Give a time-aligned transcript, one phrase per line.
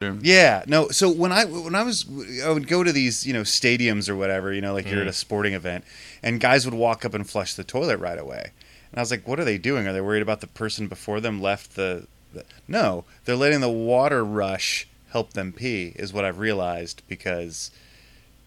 [0.00, 0.88] Yeah, no.
[0.88, 2.06] So when I when I was
[2.42, 5.06] I would go to these you know stadiums or whatever you know like you're at
[5.06, 5.10] Mm.
[5.10, 5.84] a sporting event
[6.22, 8.52] and guys would walk up and flush the toilet right away,
[8.90, 9.86] and I was like, what are they doing?
[9.86, 12.06] Are they worried about the person before them left the?
[12.32, 12.44] the...
[12.66, 15.92] No, they're letting the water rush help them pee.
[15.96, 17.70] Is what I've realized because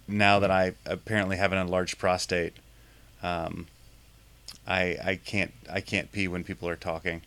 [0.07, 2.53] now that I apparently have an enlarged prostate,
[3.21, 3.67] um,
[4.67, 7.21] I I can't I can't pee when people are talking.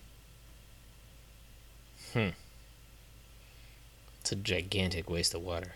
[4.26, 5.70] It's a gigantic waste of water.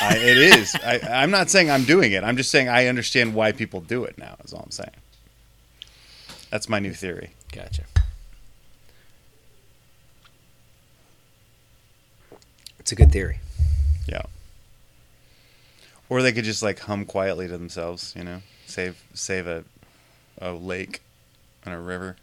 [0.00, 0.76] I, it is.
[0.76, 2.22] I, I'm not saying I'm doing it.
[2.22, 4.36] I'm just saying I understand why people do it now.
[4.44, 4.92] Is all I'm saying.
[6.50, 7.30] That's my new theory.
[7.50, 7.82] Gotcha.
[12.78, 13.40] It's a good theory.
[14.06, 14.22] Yeah.
[16.08, 18.14] Or they could just like hum quietly to themselves.
[18.16, 19.64] You know, save save a
[20.40, 21.00] a lake
[21.64, 22.14] and a river.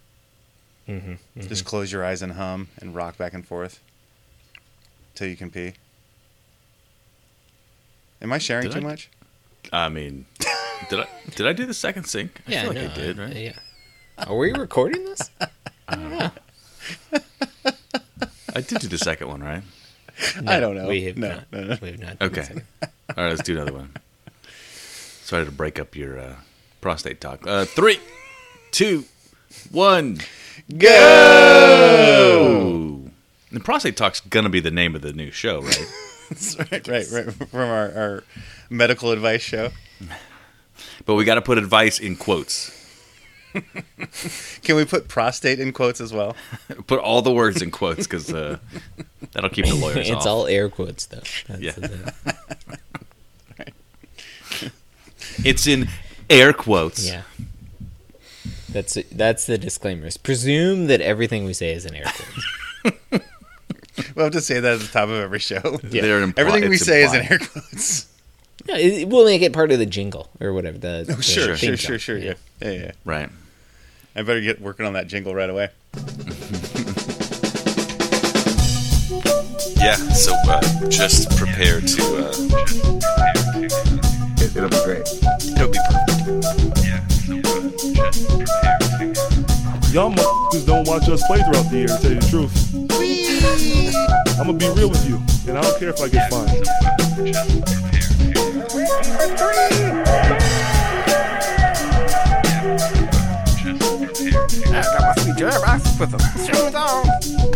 [0.87, 1.41] Mm-hmm.
[1.41, 3.81] Just close your eyes and hum and rock back and forth
[5.15, 5.73] till you can pee.
[8.21, 9.09] Am I sharing Did too I- much?
[9.73, 10.25] I mean,
[10.89, 12.39] did I did I do the second sync?
[12.47, 13.35] I yeah, feel like no, I did, right?
[13.35, 13.53] Yeah.
[14.27, 15.31] Are we recording this?
[15.87, 16.31] I don't know.
[18.55, 19.63] I did do the second one, right?
[20.47, 20.87] I don't know.
[20.87, 21.51] We have No, not.
[21.51, 21.77] no, no.
[21.81, 22.21] We have not.
[22.21, 22.47] Okay.
[22.83, 23.91] All right, let's do another one.
[25.23, 26.35] Sorry to break up your uh,
[26.81, 27.45] prostate talk.
[27.47, 27.99] Uh, three,
[28.71, 29.05] two,
[29.71, 30.19] one,
[30.77, 32.84] go!
[33.55, 35.85] The prostate talk's gonna be the name of the new show, right?
[36.71, 37.31] Right, right, right.
[37.33, 38.23] From our, our
[38.71, 39.69] medical advice show.
[41.05, 42.71] but we got to put advice in quotes.
[44.63, 46.35] Can we put prostate in quotes as well?
[46.87, 48.57] Put all the words in quotes because uh,
[49.33, 50.27] that'll keep the lawyers it's off.
[50.27, 51.21] all air quotes though.
[51.47, 51.75] That's Yeah.
[55.45, 55.87] It's in
[56.29, 57.07] air quotes.
[57.07, 57.21] yeah.
[58.69, 60.17] That's that's the disclaimers.
[60.17, 62.11] Presume that everything we say is in air
[62.81, 63.25] quotes.
[64.15, 65.59] We'll have to say that at the top of every show.
[65.83, 68.07] They're impli- Everything we it's say is in air quotes.
[68.65, 70.77] Yeah, it, we'll make it part of the jingle or whatever.
[70.77, 72.17] The, the Oh, Sure, sure, sure, sure.
[72.17, 72.33] Yeah.
[72.61, 72.91] yeah, yeah.
[73.05, 73.29] Right.
[74.15, 75.69] I better get working on that jingle right away.
[79.77, 79.95] Yeah.
[79.95, 82.01] So uh, just prepare to.
[82.17, 82.33] Uh,
[84.41, 85.05] It, will be great.
[85.53, 86.15] it'll be perfect.
[89.93, 92.84] Y'all motherfuckers don't watch us play throughout the year, to tell you the truth.
[94.39, 95.15] I'm gonna be real with you,
[95.47, 96.65] and I don't care if I get fined.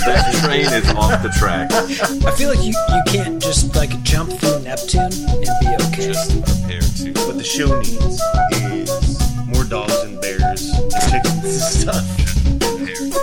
[0.05, 1.72] That train is off the track.
[1.72, 6.07] I feel like you, you can't just like jump through Neptune and be okay.
[6.07, 7.11] Just prepare to.
[7.28, 8.22] What the show needs
[8.55, 12.19] is more dogs and bears and chickens and stuff.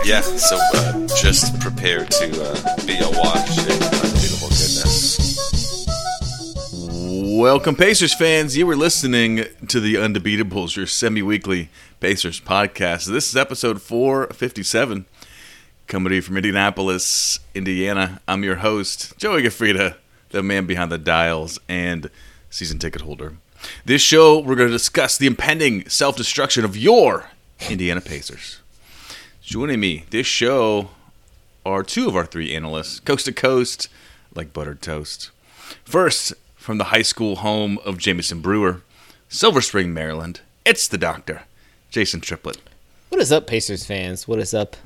[0.07, 0.21] Yeah.
[0.21, 5.19] So uh, just prepare to uh, be awash in unbeatable goodness.
[7.37, 8.57] Welcome, Pacers fans.
[8.57, 13.07] You were listening to the Undebeatables, your semi-weekly Pacers podcast.
[13.07, 15.07] This is episode 457,
[15.89, 18.21] coming to you from Indianapolis, Indiana.
[18.29, 19.97] I'm your host, Joey Gafrida,
[20.29, 22.11] the man behind the dials and
[22.49, 23.39] season ticket holder.
[23.85, 27.31] This show, we're going to discuss the impending self-destruction of your
[27.69, 28.61] Indiana Pacers.
[29.47, 30.91] Joining me this show
[31.65, 33.89] are two of our three analysts, coast to coast,
[34.35, 35.31] like buttered toast.
[35.85, 38.83] First, from the high school home of Jameson Brewer,
[39.29, 41.45] Silver Spring, Maryland, it's the doctor,
[41.91, 42.59] Jason Triplett.
[43.09, 44.27] What is up, Pacers fans?
[44.27, 44.77] What is up,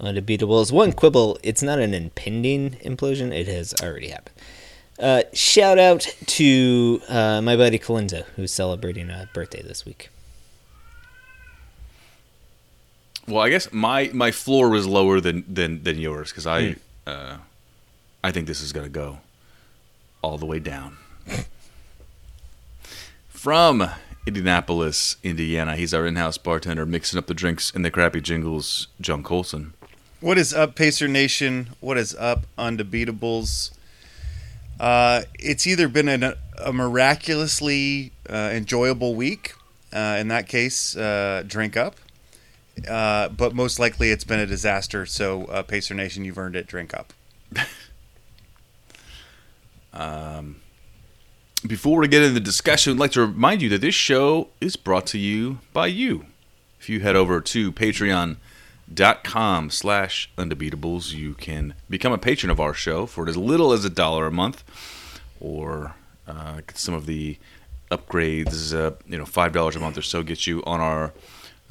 [0.00, 0.72] Undebeatables?
[0.72, 4.36] One quibble: it's not an impending implosion; it has already happened.
[4.98, 10.08] Uh, shout out to uh, my buddy Kalinza, who's celebrating a birthday this week.
[13.28, 17.36] Well, I guess my, my floor was lower than than, than yours because I uh,
[18.22, 19.18] I think this is gonna go
[20.22, 20.96] all the way down.
[23.28, 23.90] From
[24.26, 28.86] Indianapolis, Indiana, he's our in-house bartender, mixing up the drinks and the crappy jingles.
[29.00, 29.72] John Colson.
[30.20, 31.70] What is up, Pacer Nation?
[31.80, 33.72] What is up, Undebeatables?
[34.78, 39.54] Uh, it's either been an, a miraculously uh, enjoyable week.
[39.92, 41.96] Uh, in that case, uh, drink up.
[42.88, 45.06] Uh, but most likely it's been a disaster.
[45.06, 46.66] So, uh, Pacer Nation, you've earned it.
[46.66, 47.12] Drink up.
[51.64, 54.74] Before we get into the discussion, I'd like to remind you that this show is
[54.74, 56.26] brought to you by you.
[56.80, 62.74] If you head over to patreon.com slash undebeatables, you can become a patron of our
[62.74, 64.64] show for as little as a dollar a month
[65.38, 65.94] or
[66.26, 67.38] uh, some of the
[67.92, 71.12] upgrades, uh, you know, $5 a month or so gets you on our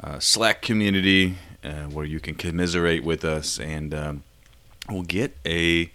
[0.03, 4.23] uh, Slack community uh, where you can commiserate with us and um,
[4.89, 5.91] we'll get a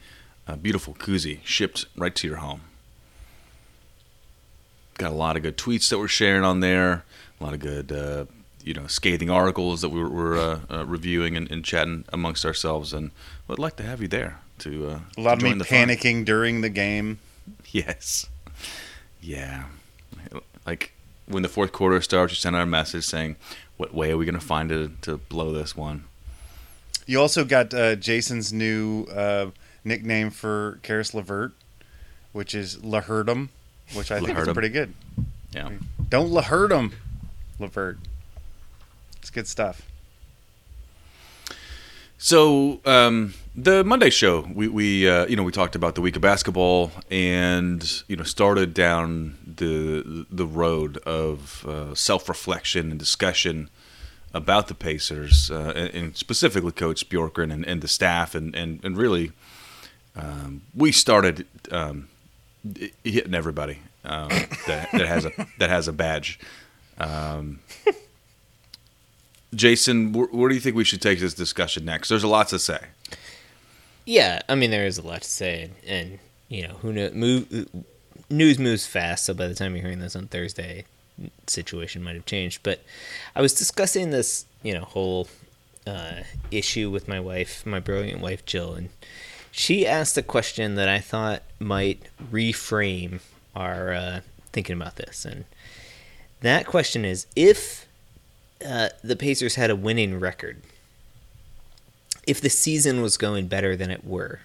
[0.49, 2.61] a beautiful koozie shipped right to your home.
[4.99, 7.05] Got a lot of good tweets that we're sharing on there.
[7.41, 8.25] A lot of good, uh,
[8.63, 12.45] you know, scathing articles that we were, were uh, uh, reviewing and, and chatting amongst
[12.47, 12.93] ourselves.
[12.93, 13.11] And
[13.49, 15.89] would like to have you there to uh, A lot to of me the fun.
[15.89, 17.19] panicking during the game.
[17.73, 18.27] Yes.
[19.21, 19.65] Yeah.
[20.65, 20.93] Like
[21.27, 23.37] when the fourth quarter starts, you send out a message saying,
[23.77, 26.05] "What way are we going to find to to blow this one?"
[27.07, 29.51] You also got uh, Jason's new uh,
[29.85, 31.53] nickname for Caris LeVert,
[32.33, 33.49] which is Laherdum,
[33.95, 34.93] which I think is pretty good.
[35.53, 35.71] Yeah.
[36.09, 36.93] Don't Laherd him,
[37.59, 37.99] LeVert.
[39.21, 39.83] It's good stuff.
[42.19, 46.17] So um, the Monday show, we, we uh, you know we talked about the week
[46.17, 52.99] of basketball and you know started down the the road of uh, self reflection and
[52.99, 53.69] discussion
[54.33, 58.83] about the Pacers uh, and, and specifically Coach Bjorkgren and, and the staff and and,
[58.83, 59.33] and really
[60.15, 62.09] um, we started um,
[63.05, 64.29] hitting everybody um,
[64.67, 66.39] that, that has a that has a badge.
[69.57, 72.09] Jason, wh- where do you think we should take this discussion next?
[72.09, 72.81] There's a lot to say.
[74.05, 76.19] Yeah, I mean there is a lot to say, and, and
[76.49, 77.13] you know who knows.
[77.13, 77.69] Move,
[78.31, 80.85] news moves fast, so by the time you're hearing this on Thursday,
[81.47, 82.63] situation might have changed.
[82.63, 82.83] But
[83.35, 85.29] I was discussing this, you know, whole
[85.87, 88.91] uh, issue with my wife, my brilliant wife Jill, and
[89.51, 93.21] she asked a question that I thought might reframe
[93.57, 94.21] our uh,
[94.53, 95.47] thinking about this, and
[96.43, 97.86] that question is if
[98.65, 100.63] uh, the Pacers had a winning record
[102.27, 104.41] if the season was going better than it were,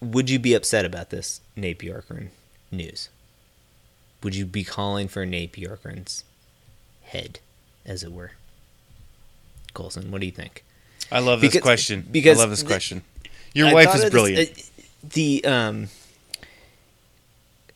[0.00, 2.28] would you be upset about this Nate Bjorkgren
[2.70, 3.08] news?
[4.22, 6.24] Would you be calling for Nate Bjorkgren's
[7.02, 7.40] head,
[7.86, 8.32] as it were?
[9.74, 10.64] Colson, what do you think?
[11.10, 12.06] I love this question.
[12.10, 13.02] because I love this question.
[13.54, 14.50] Your I wife is of this- brilliant.
[14.50, 14.82] uh,
[15.14, 15.88] the um,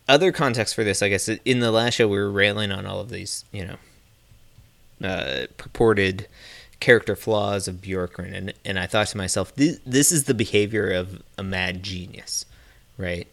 [0.08, 3.00] other context for this, I guess, in the last show we were railing on all
[3.00, 3.66] of these, you
[5.00, 6.26] know, uh, purported
[6.80, 10.90] character flaws of Bjorkgren, and and I thought to myself, this, this is the behavior
[10.90, 12.44] of a mad genius,
[12.98, 13.26] right?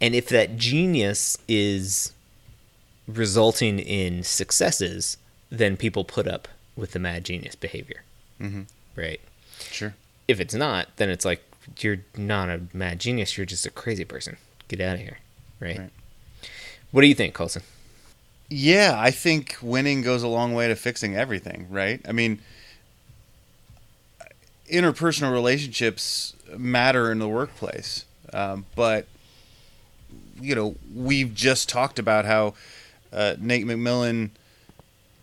[0.00, 2.12] And if that genius is
[3.06, 5.16] resulting in successes,
[5.50, 6.46] then people put up
[6.76, 8.02] with the mad genius behavior,
[8.40, 8.66] Mhm.
[8.96, 9.20] right?
[9.70, 9.94] sure.
[10.28, 11.42] if it's not, then it's like
[11.80, 13.36] you're not a mad genius.
[13.36, 14.36] You're just a crazy person.
[14.68, 15.18] Get out of here,
[15.60, 15.78] right?
[15.78, 15.90] Right.
[16.90, 17.62] What do you think, Colson?
[18.48, 22.00] Yeah, I think winning goes a long way to fixing everything, right?
[22.08, 22.40] I mean,
[24.70, 29.06] interpersonal relationships matter in the workplace, um, but
[30.40, 32.54] you know we've just talked about how
[33.12, 34.30] uh, Nate McMillan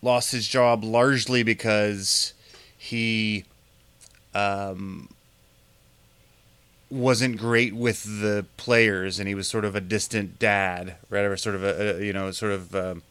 [0.01, 2.33] lost his job largely because
[2.77, 3.45] he
[4.35, 5.09] um,
[6.95, 11.25] wasn't great with the players, and he was sort of a distant dad, right?
[11.25, 13.03] Or sort of a, a you know sort of um,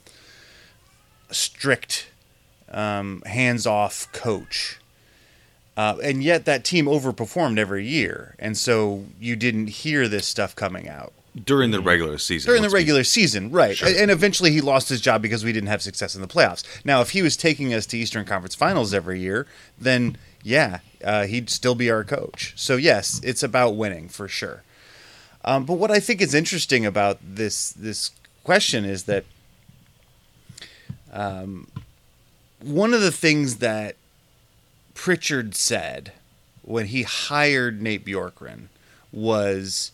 [1.31, 2.09] strict,
[2.71, 4.81] um, hands-off coach.
[5.77, 10.55] Uh, and yet that team overperformed every year, and so you didn't hear this stuff
[10.55, 12.49] coming out during the regular season.
[12.49, 13.77] during the regular season, right?
[13.77, 13.89] Sure.
[13.89, 16.63] And eventually he lost his job because we didn't have success in the playoffs.
[16.85, 19.47] Now, if he was taking us to Eastern Conference Finals every year,
[19.79, 22.53] then yeah, uh, he'd still be our coach.
[22.55, 24.63] So yes, it's about winning for sure.
[25.45, 28.13] Um, but what I think is interesting about this this
[28.45, 29.25] question is that
[31.13, 31.67] um,
[32.63, 33.97] one of the things that
[34.95, 36.13] Pritchard said
[36.63, 38.69] when he hired Nate Bjorkgren
[39.13, 39.93] was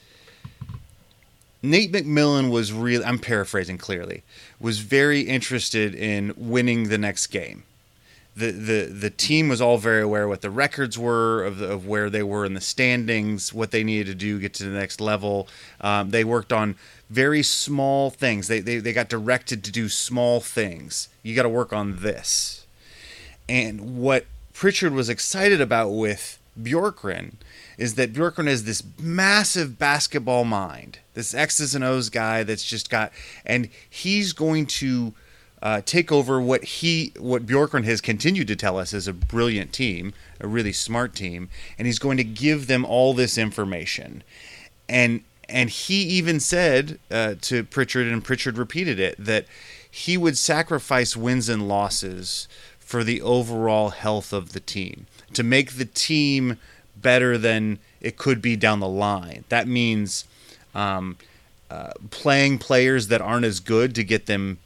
[1.62, 4.24] Nate McMillan was really I'm paraphrasing clearly
[4.58, 7.64] was very interested in winning the next game.
[8.36, 11.86] The the the team was all very aware what the records were of the, of
[11.86, 14.78] where they were in the standings, what they needed to do to get to the
[14.78, 15.48] next level.
[15.80, 16.76] Um, they worked on
[17.10, 18.48] very small things.
[18.48, 21.08] They, they they got directed to do small things.
[21.22, 22.64] You got to work on this.
[23.48, 27.32] And what Pritchard was excited about with Bjorkgren
[27.78, 32.90] is that Bjorkgren has this massive basketball mind, this X's and O's guy that's just
[32.90, 33.10] got,
[33.44, 35.14] and he's going to
[35.62, 39.72] uh, take over what he, what Bjorkgren has continued to tell us is a brilliant
[39.72, 44.22] team, a really smart team, and he's going to give them all this information,
[44.88, 49.46] and and he even said uh, to Pritchard, and Pritchard repeated it that
[49.90, 52.46] he would sacrifice wins and losses
[52.78, 56.58] for the overall health of the team to make the team
[56.96, 59.44] better than it could be down the line.
[59.48, 60.24] That means
[60.74, 61.16] um,
[61.70, 64.58] uh, playing players that aren't as good to get them,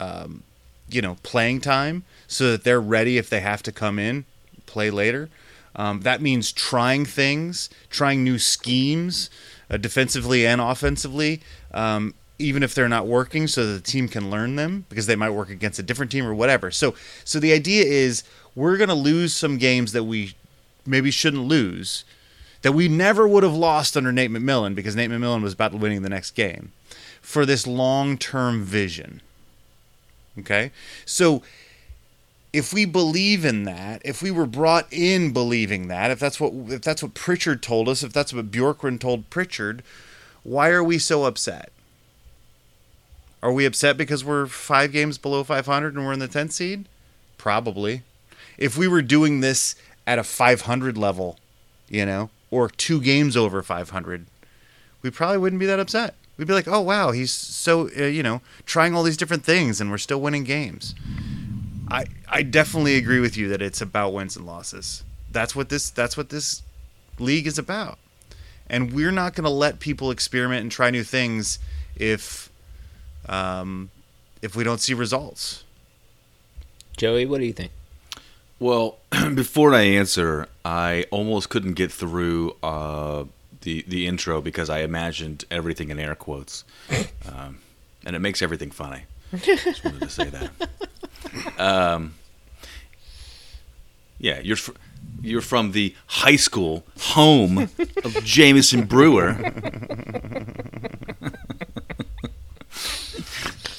[0.00, 0.42] um,
[0.88, 4.24] you know, playing time so that they're ready if they have to come in,
[4.66, 5.28] play later.
[5.76, 9.30] Um, that means trying things, trying new schemes,
[9.70, 11.40] uh, defensively and offensively,
[11.72, 15.14] um, even if they're not working, so that the team can learn them because they
[15.14, 16.70] might work against a different team or whatever.
[16.70, 18.24] So, so the idea is
[18.56, 20.34] we're going to lose some games that we
[20.84, 22.04] maybe shouldn't lose,
[22.62, 26.02] that we never would have lost under Nate McMillan because Nate McMillan was about winning
[26.02, 26.72] the next game,
[27.20, 29.20] for this long-term vision.
[30.38, 30.70] Okay,
[31.04, 31.42] so
[32.52, 36.52] if we believe in that, if we were brought in believing that, if that's what
[36.72, 39.82] if that's what Pritchard told us, if that's what Bjorkgren told Pritchard,
[40.42, 41.70] why are we so upset?
[43.42, 46.86] Are we upset because we're five games below 500 and we're in the 10th seed?
[47.38, 48.02] Probably.
[48.58, 51.38] If we were doing this at a 500 level,
[51.88, 54.26] you know, or two games over 500,
[55.00, 56.14] we probably wouldn't be that upset.
[56.40, 59.78] We'd be like, oh wow, he's so uh, you know trying all these different things
[59.78, 60.94] and we're still winning games.
[61.90, 65.04] I I definitely agree with you that it's about wins and losses.
[65.30, 66.62] That's what this that's what this
[67.18, 67.98] league is about.
[68.70, 71.58] And we're not going to let people experiment and try new things
[71.94, 72.50] if
[73.28, 73.90] um,
[74.40, 75.64] if we don't see results.
[76.96, 77.72] Joey, what do you think?
[78.58, 78.96] Well,
[79.34, 83.24] before I answer, I almost couldn't get through uh,
[83.62, 86.64] the the intro because I imagined everything in air quotes,
[87.30, 87.58] um,
[88.04, 89.02] and it makes everything funny.
[89.36, 90.50] Just wanted to say that.
[91.58, 92.14] Um,
[94.18, 94.72] yeah, you're fr-
[95.22, 97.68] you're from the high school home
[98.04, 99.36] of Jameson Brewer.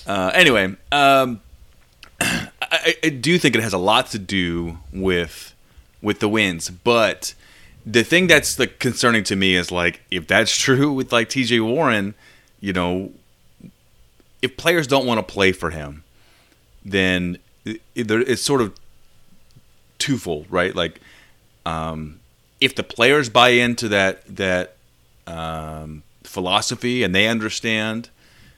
[0.08, 1.42] uh, anyway, um,
[2.20, 5.54] I, I do think it has a lot to do with
[6.02, 7.34] with the wins, but
[7.86, 11.66] the thing that's like concerning to me is like if that's true with like TJ
[11.66, 12.14] Warren,
[12.60, 13.12] you know,
[14.42, 16.04] if players don't want to play for him,
[16.84, 18.76] then it, it, it's sort of
[19.98, 20.76] twofold, right?
[20.76, 21.00] Like,
[21.66, 22.20] um,
[22.60, 24.76] if the players buy into that that
[25.28, 28.10] um, philosophy and they understand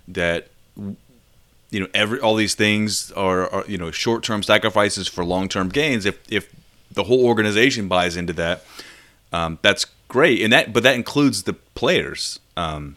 [0.07, 5.23] that you know every all these things are, are you know short term sacrifices for
[5.23, 6.05] long term gains.
[6.05, 6.53] If if
[6.91, 8.63] the whole organization buys into that,
[9.33, 10.41] um, that's great.
[10.41, 12.39] And that but that includes the players.
[12.55, 12.95] Um,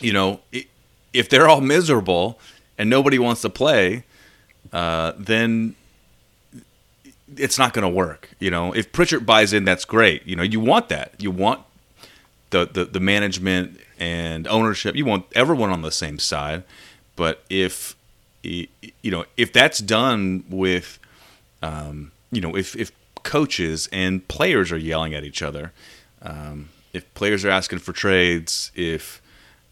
[0.00, 0.40] you know,
[1.12, 2.38] if they're all miserable
[2.78, 4.04] and nobody wants to play,
[4.72, 5.74] uh, then
[7.36, 8.30] it's not going to work.
[8.38, 10.26] You know, if Pritchard buys in, that's great.
[10.26, 11.14] You know, you want that.
[11.18, 11.62] You want
[12.50, 14.96] the, the, the management and ownership.
[14.96, 16.62] You want everyone on the same side.
[17.16, 17.96] But if
[18.42, 18.68] you
[19.04, 20.98] know if that's done with,
[21.62, 22.92] um, you know, if if
[23.22, 25.72] coaches and players are yelling at each other,
[26.22, 29.22] um, if players are asking for trades, if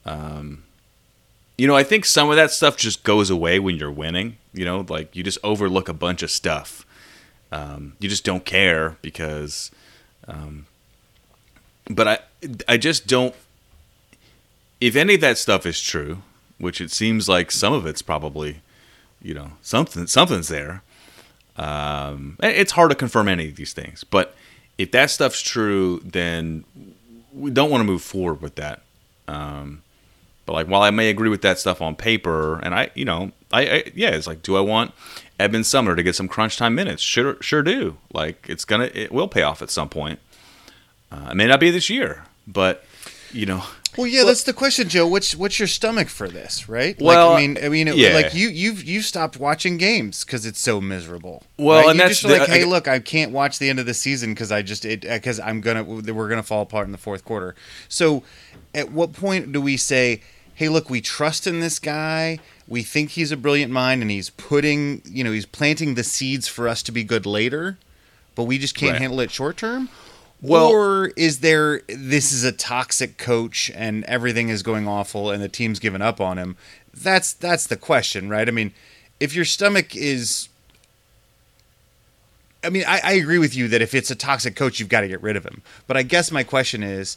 [0.05, 0.63] um,
[1.59, 4.37] you know, I think some of that stuff just goes away when you're winning.
[4.55, 6.87] You know, like you just overlook a bunch of stuff.
[7.51, 9.71] Um, you just don't care because,
[10.27, 10.67] um,
[11.91, 12.19] but I,
[12.69, 13.35] I just don't.
[14.81, 16.23] If any of that stuff is true,
[16.59, 18.61] which it seems like some of it's probably,
[19.21, 20.83] you know, something something's there.
[21.59, 24.35] Um, it's hard to confirm any of these things, but
[24.79, 26.65] if that stuff's true, then
[27.35, 28.83] we don't want to move forward with that.
[29.27, 29.83] Um,
[30.47, 33.33] but like, while I may agree with that stuff on paper, and I, you know,
[33.53, 34.93] I, I yeah, it's like, do I want
[35.39, 37.03] Edmond Sumner to get some crunch time minutes?
[37.03, 37.99] Sure, sure do.
[38.13, 40.21] Like, it's gonna, it will pay off at some point.
[41.11, 42.85] Uh, it may not be this year, but
[43.33, 43.65] you know.
[43.99, 45.09] Well, yeah, well, that's the question, Joe.
[45.09, 46.97] What's what's your stomach for this, right?
[47.01, 48.15] Well, like, I mean, I mean, it, yeah.
[48.15, 51.43] like you you've you stopped watching games because it's so miserable.
[51.59, 51.91] Well, right?
[51.91, 53.95] and you that's just like, hey, I, look, I can't watch the end of the
[53.95, 56.99] season because I just it uh, because I'm gonna we're gonna fall apart in the
[56.99, 57.57] fourth quarter.
[57.89, 58.23] So,
[58.73, 60.23] at what point do we say?
[60.59, 62.41] hey, look, we trust in this guy.
[62.67, 66.49] We think he's a brilliant mind, and he's putting, you know, he's planting the seeds
[66.49, 67.79] for us to be good later,
[68.35, 69.03] but we just can't Right.
[69.03, 69.89] handle it short term.
[70.41, 75.43] Well- or is there this is a toxic coach and everything is going awful and
[75.43, 76.57] the team's given up on him?
[76.95, 78.47] That's that's the question, right?
[78.49, 78.73] I mean,
[79.21, 80.49] if your stomach is
[82.65, 85.03] I mean, I, I agree with you that if it's a toxic coach, you've got
[85.03, 85.63] to get rid of him.
[85.87, 87.17] But I guess my question is,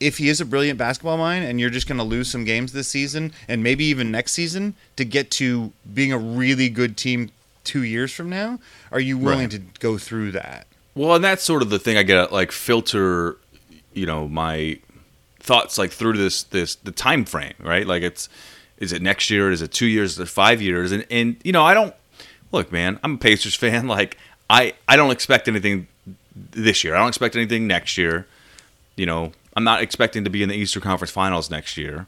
[0.00, 2.72] if he is a brilliant basketball mind and you're just going to lose some games
[2.72, 7.30] this season and maybe even next season to get to being a really good team
[7.62, 8.58] two years from now,
[8.90, 9.50] are you willing Right.
[9.52, 10.66] to go through that?
[10.94, 13.36] Well, and that's sort of the thing I get like filter,
[13.92, 14.78] you know, my
[15.40, 17.86] thoughts like through this this the time frame, right?
[17.86, 18.28] Like it's
[18.78, 19.50] is it next year?
[19.50, 20.12] Is it two years?
[20.12, 20.92] Is it five years?
[20.92, 21.94] And and you know, I don't
[22.52, 22.98] look, man.
[23.02, 23.86] I'm a Pacers fan.
[23.94, 25.88] Like I I don't expect anything
[26.34, 26.94] this year.
[26.94, 28.26] I don't expect anything next year.
[28.96, 32.06] You know, I'm not expecting to be in the Eastern Conference Finals next year.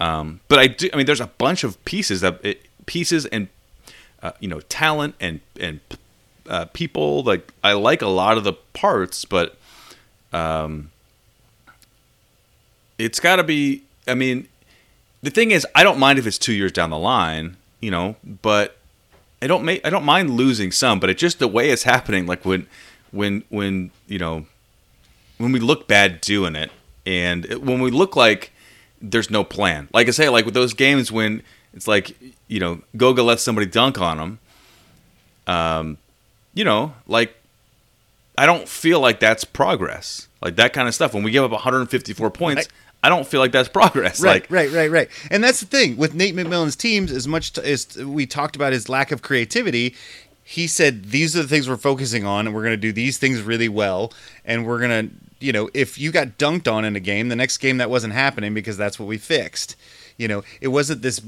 [0.00, 0.90] Um, but I do.
[0.92, 3.48] I mean, there's a bunch of pieces that it, pieces and
[4.22, 5.80] uh, you know talent and and
[6.48, 7.22] uh, people.
[7.22, 9.56] Like I like a lot of the parts, but
[10.32, 10.90] um,
[12.98, 13.82] it's got to be.
[14.06, 14.48] I mean,
[15.22, 18.16] the thing is, I don't mind if it's two years down the line, you know,
[18.42, 18.76] but
[19.40, 22.26] I don't make I don't mind losing some, but it's just the way it's happening.
[22.26, 22.66] Like when
[23.10, 24.46] when when you know
[25.38, 26.70] when we look bad doing it,
[27.04, 28.52] and it, when we look like
[29.00, 29.88] there's no plan.
[29.92, 31.42] Like I say, like with those games when
[31.74, 32.16] it's like
[32.48, 34.38] you know Goga lets somebody dunk on him.
[35.46, 35.98] Um,
[36.54, 37.34] you know, like
[38.36, 40.28] I don't feel like that's progress.
[40.40, 41.14] Like that kind of stuff.
[41.14, 42.68] When we give up 154 points,
[43.02, 44.20] I, don't feel like that's progress.
[44.20, 45.08] Right, like right, right, right.
[45.30, 47.12] And that's the thing with Nate McMillan's teams.
[47.12, 49.94] As much t- as we talked about his lack of creativity,
[50.42, 53.18] he said these are the things we're focusing on, and we're going to do these
[53.18, 54.12] things really well,
[54.44, 57.36] and we're going to, you know, if you got dunked on in a game, the
[57.36, 59.76] next game that wasn't happening because that's what we fixed.
[60.16, 61.20] You know, it wasn't this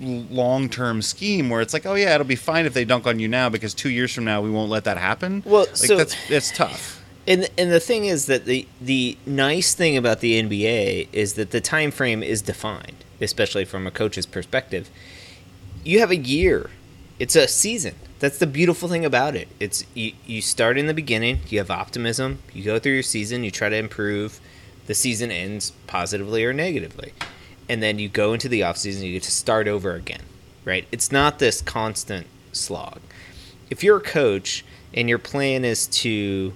[0.00, 3.18] long term scheme where it's like, oh yeah, it'll be fine if they dunk on
[3.18, 5.42] you now because two years from now we won't let that happen.
[5.44, 7.02] Well, like so- that's that's tough.
[7.28, 11.50] And and the thing is that the the nice thing about the NBA is that
[11.50, 14.90] the time frame is defined, especially from a coach's perspective.
[15.84, 16.70] You have a year.
[17.18, 17.94] It's a season.
[18.18, 19.48] That's the beautiful thing about it.
[19.60, 23.44] It's you, you start in the beginning, you have optimism, you go through your season,
[23.44, 24.40] you try to improve.
[24.86, 27.12] The season ends positively or negatively.
[27.68, 30.22] And then you go into the offseason, you get to start over again.
[30.64, 30.86] Right?
[30.90, 33.00] It's not this constant slog.
[33.70, 36.52] If you're a coach and your plan is to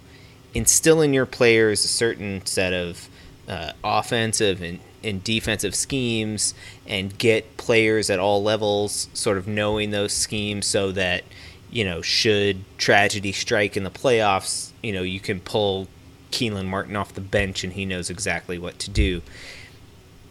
[0.54, 3.08] instill in your players a certain set of
[3.48, 6.54] uh, offensive and, and defensive schemes
[6.86, 11.24] and get players at all levels sort of knowing those schemes so that
[11.70, 15.86] you know should tragedy strike in the playoffs you know you can pull
[16.30, 19.22] Kelan Martin off the bench and he knows exactly what to do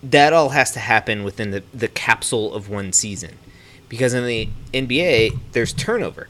[0.01, 3.38] that all has to happen within the, the capsule of one season.
[3.88, 6.29] Because in the NBA there's turnover.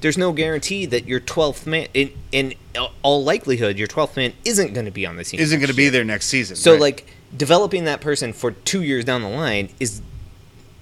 [0.00, 2.54] There's no guarantee that your 12th man in in
[3.02, 5.76] all likelihood your 12th man isn't going to be on the team Isn't going to
[5.76, 6.56] be there next season.
[6.56, 6.80] so right.
[6.80, 10.02] like developing that person for 2 years down the line is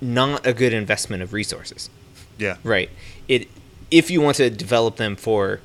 [0.01, 1.89] not a good investment of resources.
[2.37, 2.91] Yeah, right.
[3.29, 3.49] It
[3.93, 5.61] if you want to develop them for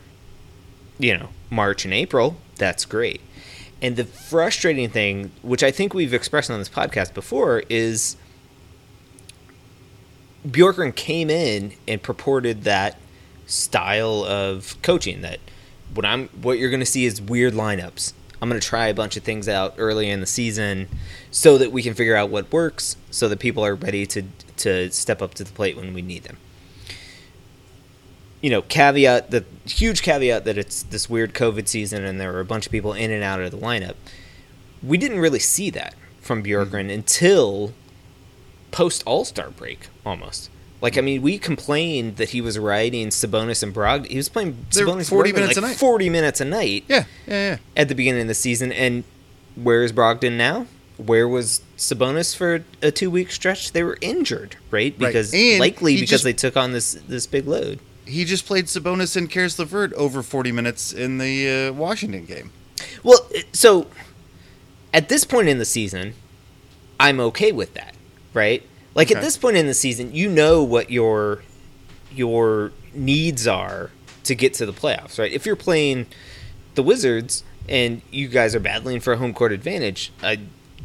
[1.00, 3.22] you know March and April that's great
[3.82, 8.18] and the frustrating thing which I think we've expressed on this podcast before is
[10.48, 12.98] Bjorkgren came in and purported that
[13.46, 15.40] style of coaching that
[15.94, 18.14] what I'm what you're going to see is weird lineups.
[18.42, 20.88] I'm going to try a bunch of things out early in the season
[21.32, 24.24] so that we can figure out what works so that people are ready to
[24.58, 26.38] to step up to the plate when we need them.
[28.42, 32.40] You know, caveat the huge caveat that it's this weird COVID season and there were
[32.40, 33.96] a bunch of people in and out of the lineup.
[34.84, 36.90] We didn't really see that from Bjorkgren mm-hmm.
[36.92, 37.74] until
[38.72, 40.50] post All Star break almost.
[40.82, 41.06] Like I mm-hmm.
[41.06, 44.08] mean, we complained that he was riding Sabonis and Brogdon.
[44.08, 45.78] He was playing Sabonis 40 Brogdon minutes like a night.
[45.78, 47.58] Forty minutes a night yeah, yeah, yeah.
[47.76, 48.72] at the beginning of the season.
[48.72, 49.04] And
[49.56, 50.68] where is Brogdon now?
[50.98, 53.72] Where was Sabonis for a two week stretch?
[53.72, 54.94] They were injured, right?
[54.94, 55.00] Right.
[55.00, 57.80] Because And likely because just- they took on this this big load.
[58.08, 62.52] He just played Sabonis and Caris LeVert over 40 minutes in the uh, Washington game.
[63.04, 63.88] Well, so
[64.94, 66.14] at this point in the season,
[67.00, 67.96] I'm okay with that,
[68.34, 68.64] right?
[68.96, 71.44] Like at this point in the season, you know what your
[72.12, 73.92] your needs are
[74.24, 75.32] to get to the playoffs, right?
[75.32, 76.08] If you're playing
[76.74, 80.38] the Wizards and you guys are battling for a home court advantage, uh,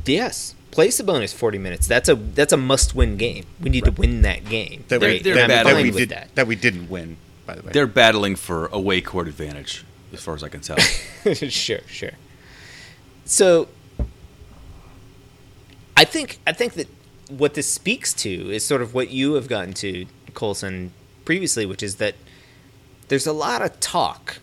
[0.04, 1.86] yes, play Sabonis 40 minutes.
[1.86, 3.46] That's a that's a must-win game.
[3.60, 4.84] We need to win that game.
[4.88, 5.22] That right?
[5.22, 6.34] we, And I'm bad- that we with did that.
[6.34, 7.16] that we didn't win.
[7.46, 10.76] By the way, they're battling for away court advantage, as far as I can tell.
[11.34, 12.10] sure, sure.
[13.24, 13.68] So
[15.96, 16.88] I think I think that
[17.28, 20.92] what this speaks to is sort of what you have gotten to, Colson,
[21.24, 22.14] previously, which is that
[23.08, 24.38] there's a lot of talk,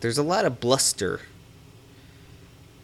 [0.00, 1.20] there's a lot of bluster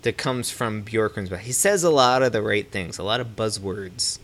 [0.02, 1.40] that comes from Bjorkgren's mouth.
[1.40, 4.18] He says a lot of the right things, a lot of buzzwords.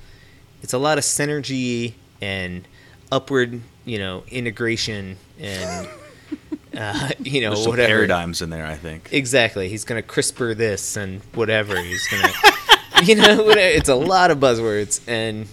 [0.63, 2.67] It's a lot of synergy and
[3.13, 5.89] upward, you know, integration and
[6.77, 7.89] uh, you know There's some whatever.
[7.89, 9.09] paradigms in there, I think.
[9.13, 9.69] Exactly.
[9.69, 11.81] He's gonna CRISPR this and whatever.
[11.81, 12.33] He's gonna,
[13.05, 13.61] you know, whatever.
[13.61, 15.47] it's a lot of buzzwords and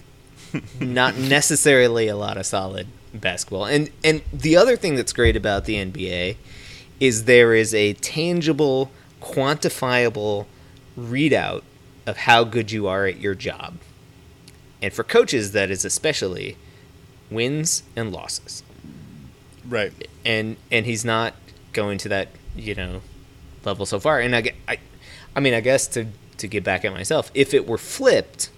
[0.80, 3.66] not necessarily a lot of solid basketball.
[3.66, 6.38] And and the other thing that's great about the NBA
[7.00, 8.90] is there is a tangible,
[9.26, 10.46] quantifiable
[10.98, 11.64] readout
[12.06, 13.78] of how good you are at your job.
[14.82, 16.58] And for coaches, that is especially
[17.32, 18.64] wins and losses
[19.68, 20.08] right.
[20.24, 21.34] and and he's not
[21.74, 23.02] going to that you know
[23.64, 24.20] level so far.
[24.20, 24.78] And I, I,
[25.36, 26.08] I mean, I guess to
[26.38, 28.50] to get back at myself, if it were flipped,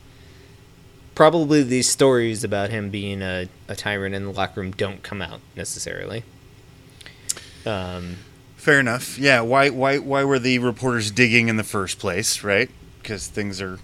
[1.16, 5.22] probably these stories about him being a, a tyrant in the locker room don't come
[5.22, 6.24] out necessarily.
[7.66, 8.18] Um,
[8.58, 9.18] Fair enough.
[9.18, 9.42] Yeah.
[9.42, 9.70] Why?
[9.70, 9.98] Why?
[9.98, 12.44] Why were the reporters digging in the first place?
[12.44, 12.70] Right?
[13.02, 13.80] Because things are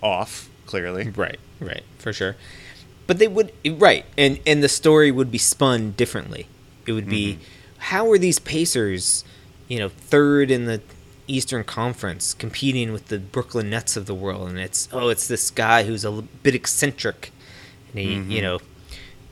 [0.00, 0.48] off.
[0.66, 1.10] Clearly.
[1.10, 2.36] Right, right, for sure.
[3.06, 6.46] But they would right, and and the story would be spun differently.
[6.86, 7.42] It would be mm-hmm.
[7.78, 9.24] how are these Pacers,
[9.68, 10.80] you know, third in the
[11.26, 15.50] Eastern Conference, competing with the Brooklyn Nets of the world, and it's oh, it's this
[15.50, 17.32] guy who's a bit eccentric,
[17.90, 18.42] and he you mm-hmm.
[18.42, 18.58] know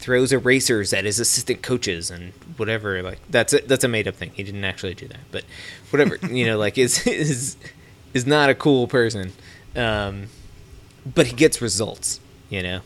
[0.01, 3.03] throws erasers at his assistant coaches and whatever.
[3.03, 4.33] Like that's a, that's a made up thing.
[4.35, 5.45] He didn't actually do that, but
[5.91, 6.17] whatever.
[6.31, 7.57] you know, like is is
[8.15, 9.33] is not a cool person.
[9.77, 10.29] Um,
[11.07, 12.81] but he gets results, you know,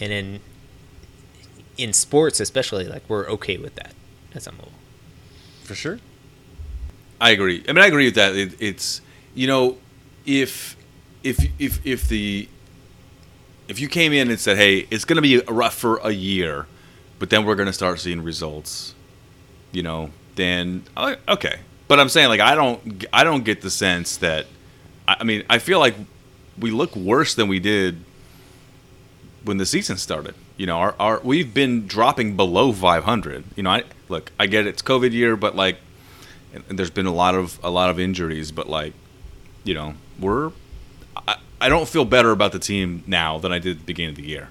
[0.00, 0.40] and in
[1.76, 3.92] in sports especially, like we're okay with that
[4.34, 4.72] at some level.
[5.64, 5.98] For sure.
[7.20, 7.64] I agree.
[7.68, 8.36] I mean, I agree with that.
[8.36, 9.00] It, it's
[9.34, 9.78] you know,
[10.24, 10.76] if
[11.22, 12.48] if if if the
[13.68, 16.66] if you came in and said, "Hey, it's going to be rough for a year,
[17.18, 18.94] but then we're going to start seeing results,"
[19.72, 21.60] you know, then uh, okay.
[21.88, 24.46] But I'm saying, like, I don't I don't get the sense that.
[25.06, 25.94] I mean, I feel like
[26.58, 27.98] we look worse than we did
[29.44, 30.34] when the season started.
[30.56, 33.44] You know, our, our we've been dropping below 500.
[33.56, 35.76] You know, I look, I get it's COVID year, but like,
[36.54, 38.92] and, there's been a lot of a lot of injuries, but like,
[39.64, 40.52] you know, we're.
[41.64, 44.16] I don't feel better about the team now than I did at the beginning of
[44.16, 44.50] the year,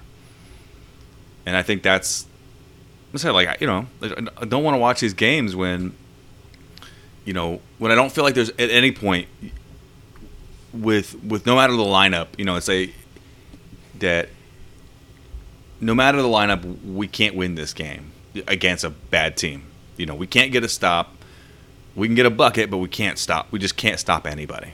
[1.46, 2.26] and I think that's.
[3.12, 5.94] I'm saying like you know I don't want to watch these games when.
[7.24, 9.28] You know when I don't feel like there's at any point
[10.74, 12.92] with with no matter the lineup, you know, say
[14.00, 14.28] that
[15.80, 18.10] no matter the lineup, we can't win this game
[18.48, 19.62] against a bad team.
[19.96, 21.14] You know, we can't get a stop.
[21.94, 23.52] We can get a bucket, but we can't stop.
[23.52, 24.72] We just can't stop anybody.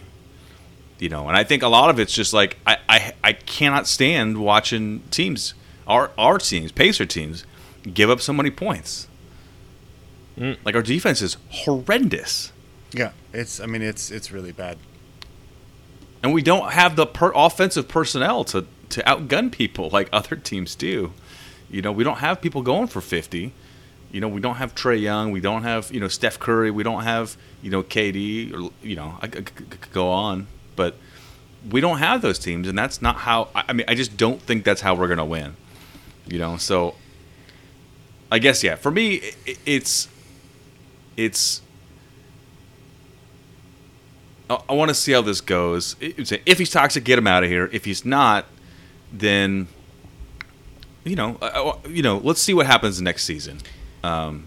[1.00, 3.86] You know, and I think a lot of it's just like I I, I cannot
[3.88, 5.54] stand watching teams,
[5.86, 7.44] our our teams, Pacer teams,
[7.92, 9.08] give up so many points.
[10.38, 10.58] Mm.
[10.64, 12.52] Like our defense is horrendous.
[12.92, 13.12] Yeah.
[13.32, 13.60] It's.
[13.60, 14.10] I mean, it's.
[14.10, 14.76] It's really bad.
[16.22, 20.74] and we don't have the per- offensive personnel to to outgun people like other teams
[20.74, 21.12] do.
[21.70, 23.52] You know, we don't have people going for fifty.
[24.12, 25.30] You know, we don't have Trae Young.
[25.30, 26.70] We don't have you know Steph Curry.
[26.70, 28.52] We don't have you know KD.
[28.52, 30.46] Or you know, I could could- could go on,
[30.80, 30.94] but
[31.70, 33.48] we don't have those teams, and that's not how.
[33.54, 35.56] I mean, I just don't think that's how we're gonna win.
[36.26, 36.94] You know, so
[38.32, 38.76] I guess yeah.
[38.76, 39.20] For me,
[39.66, 40.08] it's
[41.18, 41.60] it's
[44.48, 45.96] I, want to see how this goes.
[46.00, 47.68] If he's toxic, get him out of here.
[47.74, 48.46] If he's not,
[49.12, 49.68] then
[51.04, 53.58] you know, you know, let's see what happens next season.
[54.02, 54.46] Um,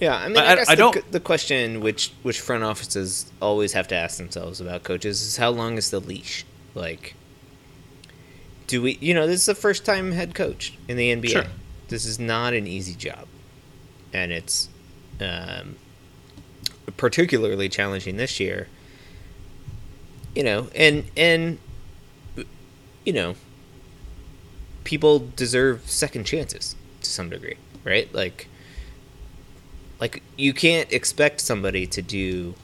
[0.00, 2.62] Yeah, I mean, I- I, I- guess I the, don't- the question which which front
[2.64, 6.44] offices always have to ask themselves about coaches is how long is the leash?
[6.74, 7.14] Like,
[8.66, 8.98] do we?
[9.00, 11.28] You know, this is the first time head coach in the NBA.
[11.30, 11.44] Sure.
[11.88, 13.26] This is not an easy job,
[14.12, 14.68] and it's
[15.20, 15.76] um,
[16.96, 18.68] particularly challenging this year.
[20.34, 21.58] You know, and and
[23.04, 23.34] you know,
[24.84, 28.12] people deserve second chances to some degree, right?
[28.14, 28.48] Like
[30.00, 32.54] like you can't expect somebody to do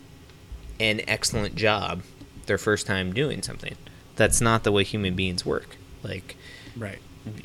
[0.81, 2.03] an excellent job
[2.47, 3.75] their first time doing something.
[4.16, 5.77] That's not the way human beings work.
[6.03, 6.37] Like
[6.77, 6.99] Right.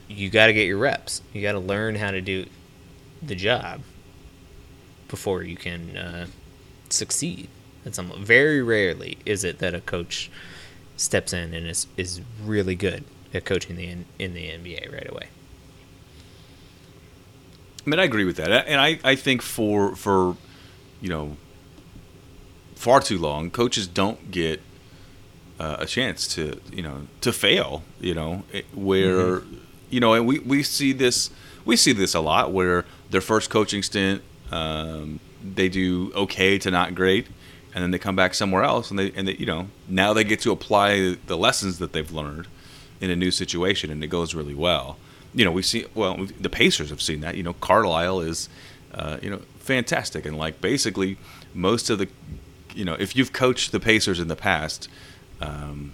[0.08, 1.22] you got to get your reps.
[1.34, 2.46] You got to learn how to do
[3.22, 3.82] the job
[5.08, 6.28] before you can uh,
[6.90, 7.48] succeed.
[7.86, 10.30] At some very rarely is it that a coach
[10.98, 15.10] steps in and is is really good at coaching the in, in the NBA right
[15.10, 15.30] away.
[17.90, 20.38] I mean, I agree with that, and I, I think for for
[21.02, 21.38] you know
[22.76, 24.62] far too long, coaches don't get
[25.60, 27.82] uh, a chance to you know to fail.
[28.00, 29.42] You know it- where
[29.90, 31.32] you know, and we, we see this
[31.66, 34.22] we see this a lot where their first coaching stint
[34.52, 35.20] um,
[35.56, 37.26] they do okay to not great,
[37.74, 40.24] and then they come back somewhere else, and they and they, you know now they
[40.24, 42.46] get to apply the lessons that they've learned
[43.02, 44.98] in a new situation, and it goes really well.
[45.34, 47.36] You know, we see well we've, the Pacers have seen that.
[47.36, 48.50] You know, Carlisle is
[48.94, 51.18] uh, you know fantastic, and like basically
[51.54, 52.08] most of the
[52.74, 54.90] you know if you've coached the Pacers in the past,
[55.42, 55.94] um,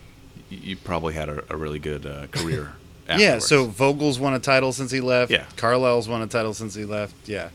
[0.50, 2.74] you, probably had a, a really good uh, career.
[3.08, 5.32] Yeah, so Vogel's won a title since he left.
[5.32, 5.46] Yeah.
[5.58, 7.14] Carlisle's won a title since he left.
[7.30, 7.50] Yeah.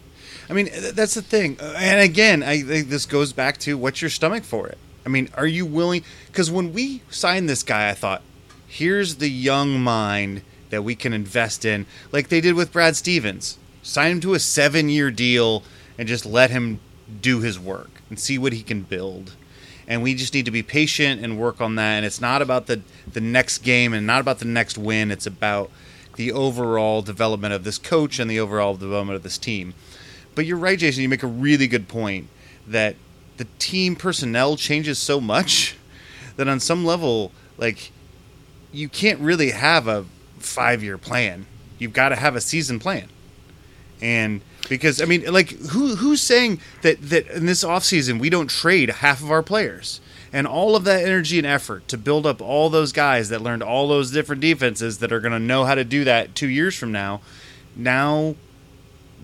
[0.48, 1.56] I mean, th- that's the thing.
[1.60, 4.78] Uh, And again, I think this goes back to what's your stomach for it?
[5.04, 6.04] I mean, are you willing?
[6.28, 8.22] Because when we signed this guy, I thought,
[8.68, 13.58] here's the young mind that we can invest in, like they did with Brad Stevens.
[13.82, 15.62] Sign him to a seven year deal
[15.98, 16.80] and just let him
[17.20, 19.34] do his work and see what he can build.
[19.86, 21.96] And we just need to be patient and work on that.
[21.96, 25.10] And it's not about the the next game and not about the next win.
[25.10, 25.70] It's about
[26.16, 29.74] the overall development of this coach and the overall development of this team.
[30.34, 32.28] But you're right jason you make a really good point
[32.66, 32.96] that
[33.36, 35.76] the team personnel changes so much
[36.36, 37.90] that on some level, like
[38.72, 40.04] you can't really have a
[40.40, 41.46] five year plan.
[41.78, 43.08] You've got to have a season plan.
[44.02, 48.48] And because I mean, like who who's saying that that in this offseason we don't
[48.48, 50.00] trade half of our players?
[50.32, 53.64] And all of that energy and effort to build up all those guys that learned
[53.64, 56.76] all those different defenses that are going to know how to do that 2 years
[56.76, 57.20] from now.
[57.74, 58.36] Now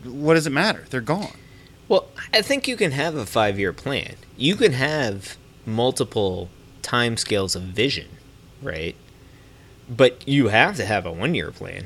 [0.04, 0.84] what does it matter?
[0.90, 1.36] They're gone.
[1.88, 4.16] Well, I think you can have a five year plan.
[4.36, 6.50] You can have multiple
[6.82, 8.08] time scales of vision,
[8.62, 8.96] right?
[9.88, 11.84] But you have to have a one year plan.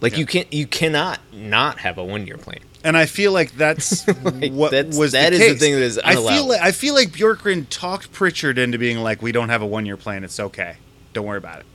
[0.00, 0.18] Like Yeah.
[0.20, 2.60] you can't you cannot not have a one year plan.
[2.84, 5.82] And I feel like that's Like, what that's- was that the is the thing that
[5.82, 9.48] is I feel like I feel like Bjorkgren talked Pritchard into being like, "We don't
[9.48, 10.24] have a one year plan.
[10.24, 10.76] It's okay.
[11.12, 11.66] Don't worry about it."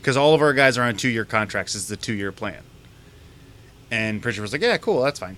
[0.00, 1.74] Because all of our guys are on two year contracts.
[1.74, 2.62] It's the two year plan.
[3.90, 5.02] And Pritchard was like, "Yeah, cool.
[5.02, 5.36] That's fine."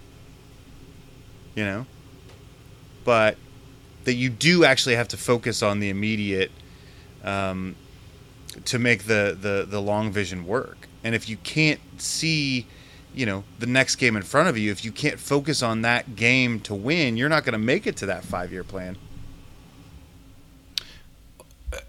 [1.54, 1.86] You know,
[3.04, 3.36] but
[4.04, 6.50] that you do actually have to focus on the immediate
[7.24, 7.74] um,
[8.64, 10.88] to make the, the the long vision work.
[11.04, 12.66] And if you can't see,
[13.14, 16.16] you know, the next game in front of you, if you can't focus on that
[16.16, 18.96] game to win, you're not going to make it to that five year plan.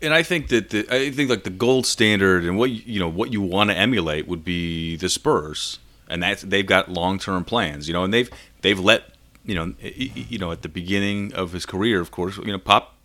[0.02, 3.10] and I think that the, I think like the gold standard and what you know
[3.10, 7.44] what you want to emulate would be the Spurs, and that's they've got long term
[7.44, 8.30] plans, you know, and they've
[8.62, 9.04] they've let
[9.46, 12.96] you know you know at the beginning of his career, of course, you know, Pop,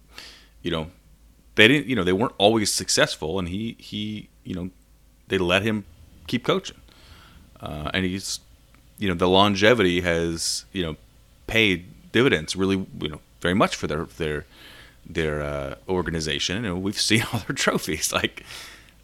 [0.62, 0.90] you know,
[1.54, 4.70] they didn't you know they weren't always successful, and he he you know
[5.28, 5.84] they let him
[6.26, 6.80] keep coaching,
[7.60, 8.40] uh, and he's
[8.98, 10.96] you know the longevity has you know
[11.46, 14.46] paid dividends really you know very much for their their
[15.04, 16.64] their uh, organization.
[16.64, 18.44] And we've seen all their trophies like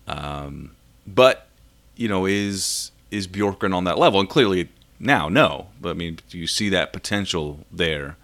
[0.06, 0.72] um,
[1.06, 1.48] but
[1.96, 4.20] you know is is Bjorkgren on that level?
[4.20, 5.68] And clearly now no.
[5.80, 8.16] But I mean do you see that potential there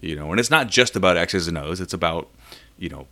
[0.00, 0.30] you know.
[0.30, 1.80] And it's not just about X's and O's.
[1.80, 2.28] It's about
[2.78, 3.06] you know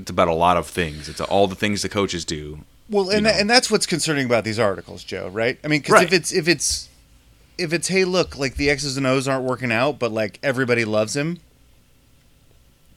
[0.00, 3.24] it's about a lot of things it's all the things the coaches do Well, and
[3.24, 3.30] know.
[3.30, 5.28] and that's what's concerning about these articles, Joe.
[5.28, 5.58] Right?
[5.62, 6.06] I mean, because Right.
[6.06, 6.88] if it's if it's
[7.58, 10.84] if it's hey, look, like the X's and O's aren't working out, but like everybody
[10.84, 11.38] loves him,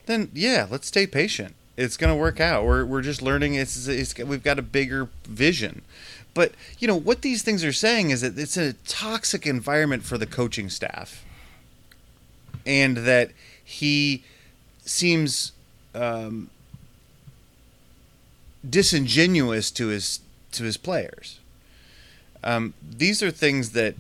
[0.06, 1.54] then yeah, let's stay patient.
[1.78, 2.66] It's gonna work out.
[2.66, 3.56] We're we're just learning.
[3.56, 5.82] It's, it's we've got a bigger vision.
[6.34, 10.18] But you know what these things are saying is that it's a toxic environment for
[10.18, 11.24] the coaching staff,
[12.66, 13.32] and that
[13.63, 14.24] he
[14.86, 15.52] seems
[15.96, 16.50] um,
[18.67, 20.19] disingenuous to his
[20.52, 21.39] to his players.
[22.43, 23.95] Um, these are things that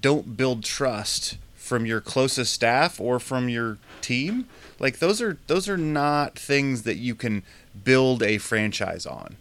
[0.00, 4.48] don't build trust from your closest staff or from your team.
[4.78, 7.42] Like those are those are not things that you can
[7.84, 9.36] build a franchise on.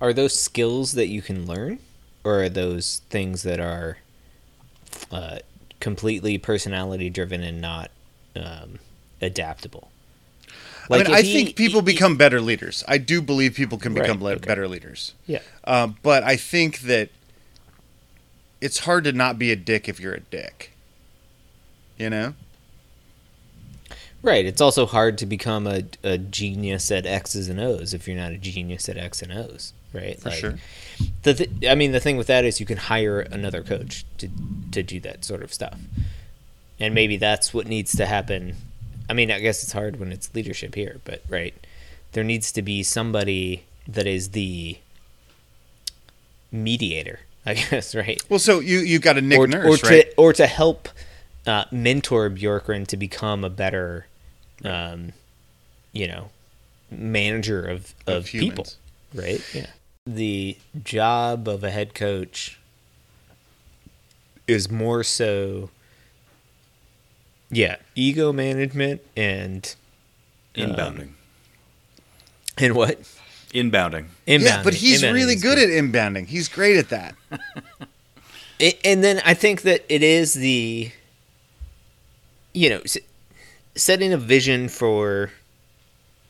[0.00, 1.78] Are those skills that you can learn,
[2.24, 3.98] or are those things that are
[5.10, 5.38] uh,
[5.80, 7.90] completely personality driven and not
[8.34, 8.78] um,
[9.20, 9.90] adaptable?
[10.90, 12.84] I mean, I he- think people he- become better leaders.
[12.88, 14.46] I do believe people can become Right, le- okay.
[14.46, 15.14] better leaders.
[15.26, 15.40] Yeah.
[15.64, 17.10] Um, but I think that
[18.60, 20.72] it's hard to not be a dick if you're a dick.
[21.98, 22.34] You know?
[24.22, 24.46] Right.
[24.46, 28.32] It's also hard to become a, a genius at X's and O's if you're not
[28.32, 30.18] a genius at X and O's, right?
[30.18, 30.54] For sure.
[31.24, 34.28] The th- I mean, the thing with that is you can hire another coach to
[34.72, 35.78] to do that sort of stuff,
[36.80, 38.56] and maybe that's what needs to happen.
[39.08, 41.54] I mean, I guess it's hard when it's leadership here, but right,
[42.12, 44.78] there needs to be somebody that is the
[46.50, 48.22] mediator, I guess, right?
[48.28, 50.10] Well, so you you got a Nick or, Nurse, or right?
[50.10, 50.88] to or to help
[51.46, 54.06] uh, mentor Bjorkgren to become a better,
[54.64, 55.12] um,
[55.92, 56.30] you know,
[56.90, 58.66] manager of of, Of people,
[59.14, 59.42] right?
[59.54, 59.66] Yeah.
[60.06, 62.58] The job of a head coach
[64.46, 65.70] is more so,
[67.50, 69.74] yeah, ego management and
[70.56, 71.08] um, inbounding
[72.58, 73.12] and what inbounding
[73.52, 74.06] Inbounding.
[74.26, 74.64] yeah, inbounding.
[74.64, 76.26] but he's Inbounding really is good at inbounding.
[76.26, 77.14] He's great at that.
[78.58, 80.90] It, and then I think that it is the,
[82.52, 82.98] you know, s-
[83.74, 85.30] setting a vision for,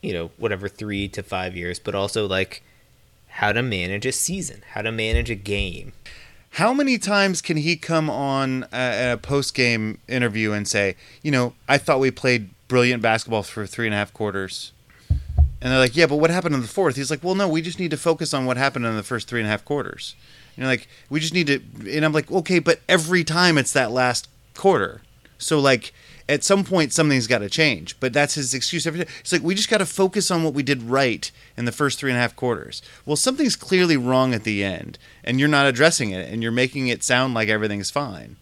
[0.01, 2.63] you know, whatever three to five years, but also like
[3.27, 5.93] how to manage a season, how to manage a game.
[6.55, 11.29] How many times can he come on a, a post game interview and say, you
[11.29, 14.71] know, I thought we played brilliant basketball for three and a half quarters?
[15.09, 15.19] And
[15.59, 16.95] they're like, yeah, but what happened in the fourth?
[16.95, 19.27] He's like, well, no, we just need to focus on what happened in the first
[19.27, 20.15] three and a half quarters.
[20.55, 21.61] And you're like, we just need to.
[21.93, 25.01] And I'm like, okay, but every time it's that last quarter.
[25.37, 25.93] So, like,
[26.27, 27.99] at some point, something's got to change.
[27.99, 29.13] But that's his excuse every time.
[29.19, 31.99] It's like, we just got to focus on what we did right in the first
[31.99, 32.81] three and a half quarters.
[33.05, 36.87] Well, something's clearly wrong at the end, and you're not addressing it, and you're making
[36.87, 38.37] it sound like everything's fine.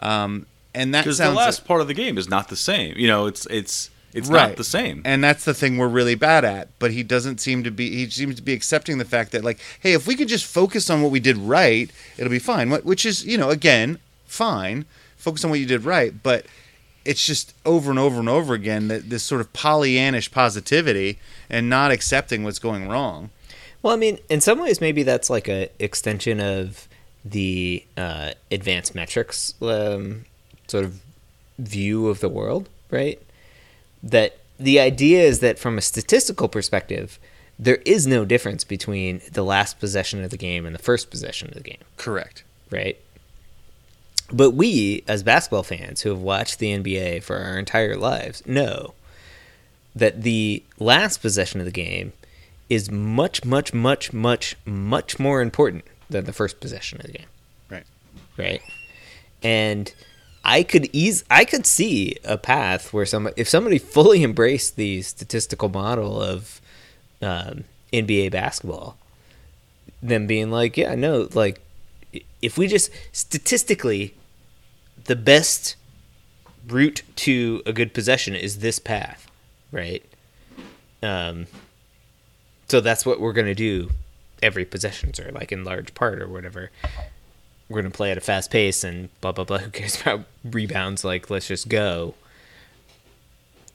[0.00, 2.96] Um, and that Because the last part of the game is not the same.
[2.98, 5.02] You know, it's it's it's right not the same.
[5.04, 6.68] and that's the thing we're really bad at.
[6.78, 7.90] But he doesn't seem to be.
[7.90, 10.90] He seems to be accepting the fact that like, hey, if we could just focus
[10.90, 12.70] on what we did right, it'll be fine.
[12.70, 14.84] What- Which is, you know, again, fine.
[15.16, 16.44] Focus on what you did right, but
[17.04, 21.18] it's just over and over and over again that this sort of Pollyannish positivity
[21.50, 23.30] and not accepting what's going wrong.
[23.82, 26.88] Well, I mean, in some ways, maybe that's like a extension of
[27.24, 30.24] the uh, advanced metrics um,
[30.66, 31.00] sort of
[31.58, 33.20] view of the world, right?
[34.02, 37.18] That the idea is that from a statistical perspective,
[37.58, 41.48] there is no difference between the last possession of the game and the first possession
[41.48, 42.42] of the game, Correct.
[42.70, 42.98] right?
[44.32, 48.94] But we, as basketball fans who have watched the NBA for our entire lives, know
[49.94, 52.12] that the last possession of the game
[52.68, 57.26] is much, much, much, much, much more important than the first possession of the game.
[57.70, 57.84] Right.
[58.36, 58.62] Right.
[59.42, 59.92] And
[60.44, 65.02] I could ease I could see a path where some if somebody fully embraced the
[65.02, 66.60] statistical model of
[67.22, 68.96] um, NBA basketball,
[70.02, 71.60] them being like, yeah, no, like
[72.42, 74.14] if we just statistically,
[75.04, 75.76] the best
[76.68, 79.30] route to a good possession is this path,
[79.70, 80.04] right?
[81.02, 81.46] Um,
[82.68, 83.90] so that's what we're gonna do
[84.42, 86.70] every possessions or like in large part or whatever.
[87.68, 89.58] We're gonna play at a fast pace and blah blah blah.
[89.64, 91.04] Who cares about rebounds?
[91.04, 92.14] Like let's just go.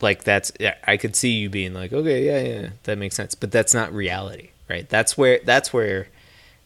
[0.02, 0.52] Like that's
[0.88, 3.36] I could see you being like, okay, yeah, yeah, that makes sense.
[3.36, 4.88] But that's not reality, right?
[4.88, 6.08] That's where that's where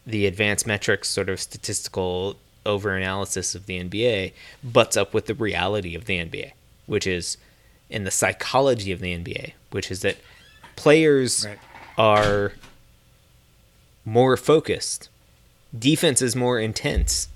[0.06, 2.36] the advanced metrics sort of statistical
[2.66, 6.52] over analysis of the NBA butts up with the reality of the NBA,
[6.86, 7.38] which is
[7.90, 10.18] in the psychology of the NBA, which is that
[10.76, 11.60] players Right.
[11.98, 12.54] are
[14.06, 15.10] more focused,
[15.78, 17.28] defense is more intense,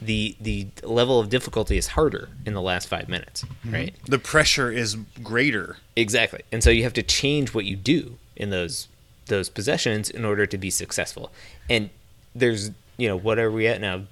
[0.00, 3.72] the the level of difficulty is harder in the last five minutes, mm-hmm.
[3.72, 3.94] right?
[4.04, 5.78] The pressure is greater.
[5.96, 6.42] Exactly.
[6.52, 8.88] And so you have to change what you do in those
[9.26, 11.32] those possessions in order to be successful.
[11.68, 11.90] And
[12.38, 14.02] there's, you know, what are we at now?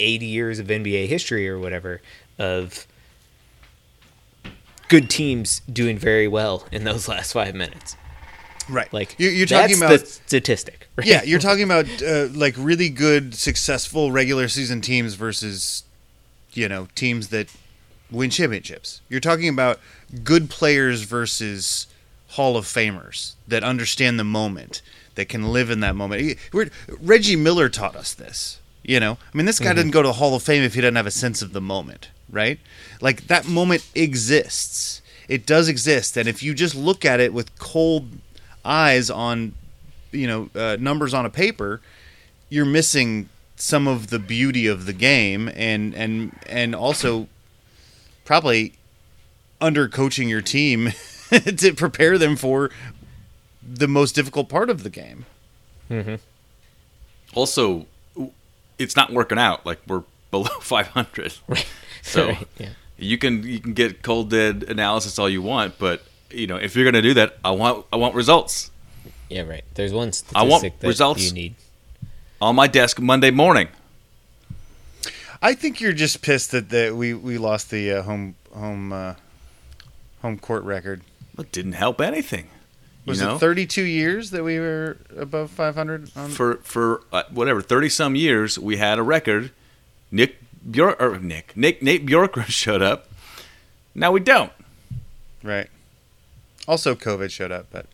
[0.00, 2.00] 80 years of NBA history or whatever
[2.38, 2.86] of
[4.88, 7.96] good teams doing very well in those last 5 minutes.
[8.68, 8.92] Right.
[8.92, 10.88] Like you're, you're talking that's about the statistic.
[10.98, 11.06] Right?
[11.06, 15.84] yeah, you're talking about uh, like really good, successful regular season teams versus,
[16.54, 17.54] you know, teams that
[18.10, 19.00] win championships.
[19.08, 19.78] You're talking about
[20.24, 21.86] good players versus
[22.30, 24.82] Hall of Famers that understand the moment,
[25.18, 26.22] that can live in that moment.
[26.22, 26.36] He-
[27.00, 28.60] Reggie Miller taught us this.
[28.84, 30.80] You know, I mean, this guy didn't go to the Hall of Fame if he
[30.80, 32.58] didn't have a sense of the moment, right?
[33.02, 35.02] Like that moment exists.
[35.28, 38.08] It does exist, and if you just look at it with cold
[38.64, 39.52] eyes on
[40.12, 41.80] you know uh, numbers on a paper
[42.48, 47.28] you're missing some of the beauty of the game and and and also
[48.24, 48.72] probably
[49.60, 50.92] under coaching your team
[51.56, 52.70] to prepare them for
[53.70, 55.24] the most difficult part of the game
[57.34, 57.86] also,
[58.78, 59.64] it's not working out.
[59.66, 61.34] Like we're below 500.
[62.02, 62.68] So Right, yeah.
[62.96, 66.74] you can you can get cold dead analysis all you want, but you know if
[66.76, 68.70] you're gonna do that, I want I want results
[69.28, 69.64] Yeah, right.
[69.74, 71.26] There's one statistic I want that results.
[71.26, 71.54] you need.
[72.40, 73.68] on my desk Monday morning.
[75.42, 79.14] i think you're just pissed that, that we we lost the uh, home home uh,
[80.22, 81.02] home court record
[81.38, 82.48] It didn't help anything.
[83.08, 87.62] Was know, it 32 years that we were above 500 on for for uh, whatever
[87.62, 89.50] thirty some years, we had a record.
[90.10, 90.36] Nick
[90.70, 93.08] Bjork or Nick Nick Nate Bjorkgren showed up.
[93.94, 94.52] Now we don't.
[95.42, 95.68] right
[96.66, 97.86] also covid showed up but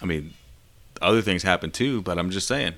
[0.00, 0.34] I mean,
[1.00, 2.74] other things happen too, but I'm just saying.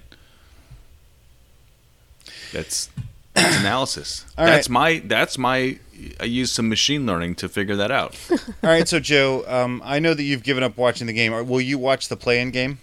[2.52, 2.88] That's,
[3.34, 4.24] that's analysis.
[4.36, 4.72] All that's right.
[4.72, 5.78] my that's my
[6.20, 8.16] I use some machine learning to figure that out.
[8.30, 8.38] All
[8.70, 11.32] right, so Joe, um, I know that you've given up watching the game.
[11.48, 12.78] Will you watch the play-in game,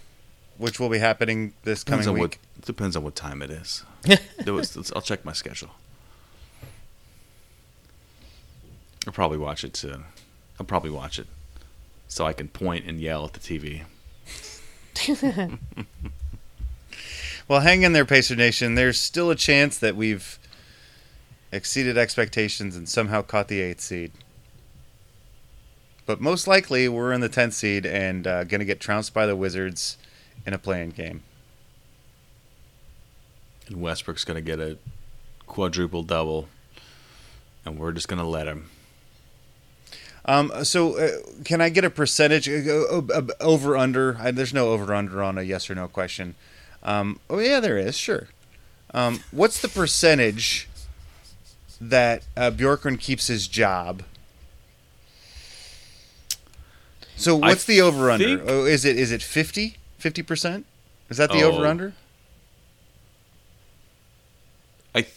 [0.58, 2.38] which will be happening this coming Depends on week?
[2.58, 3.84] what depends on what time it is.
[4.44, 5.70] There was- I'll check my schedule.
[9.06, 10.02] I'll probably watch it too.
[10.58, 11.26] I'll probably watch it
[12.08, 13.82] so I can point and yell at the TV.
[17.48, 18.74] Well, hang in there, Pacer Nation.
[18.74, 20.36] There's still a chance that we've
[21.52, 24.12] exceeded expectations and somehow caught the eighth seed.
[26.06, 29.26] But most likely, we're in the tenth seed and uh, going to get trounced by
[29.26, 29.98] the Wizards
[30.46, 31.22] in a play-in game.
[33.66, 34.78] And Westbrook's going to get a
[35.46, 36.48] quadruple double,
[37.64, 38.70] and we're just going to let him.
[40.24, 41.10] Um, so, uh,
[41.44, 44.16] can I get a percentage uh, uh, uh, over under?
[44.20, 46.34] I, there's no over under on a yes or no question.
[46.82, 47.96] Um, oh yeah, there is.
[47.96, 48.28] Sure.
[48.92, 50.68] Um, what's the percentage
[51.80, 52.50] that uh,
[52.98, 54.02] keeps his job?
[57.16, 58.42] So I what's the over under?
[58.46, 59.76] Oh, is it is it 50?
[60.00, 60.64] 50%?
[61.08, 61.52] Is that the Oh.
[61.52, 61.94] over under?
[64.94, 65.14] I th-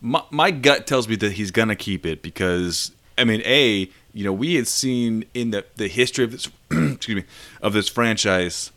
[0.00, 4.24] my, my gut tells me that he's gonna keep it because I mean, a you
[4.24, 7.24] know we had seen in the the history of this excuse me
[7.60, 8.70] of this franchise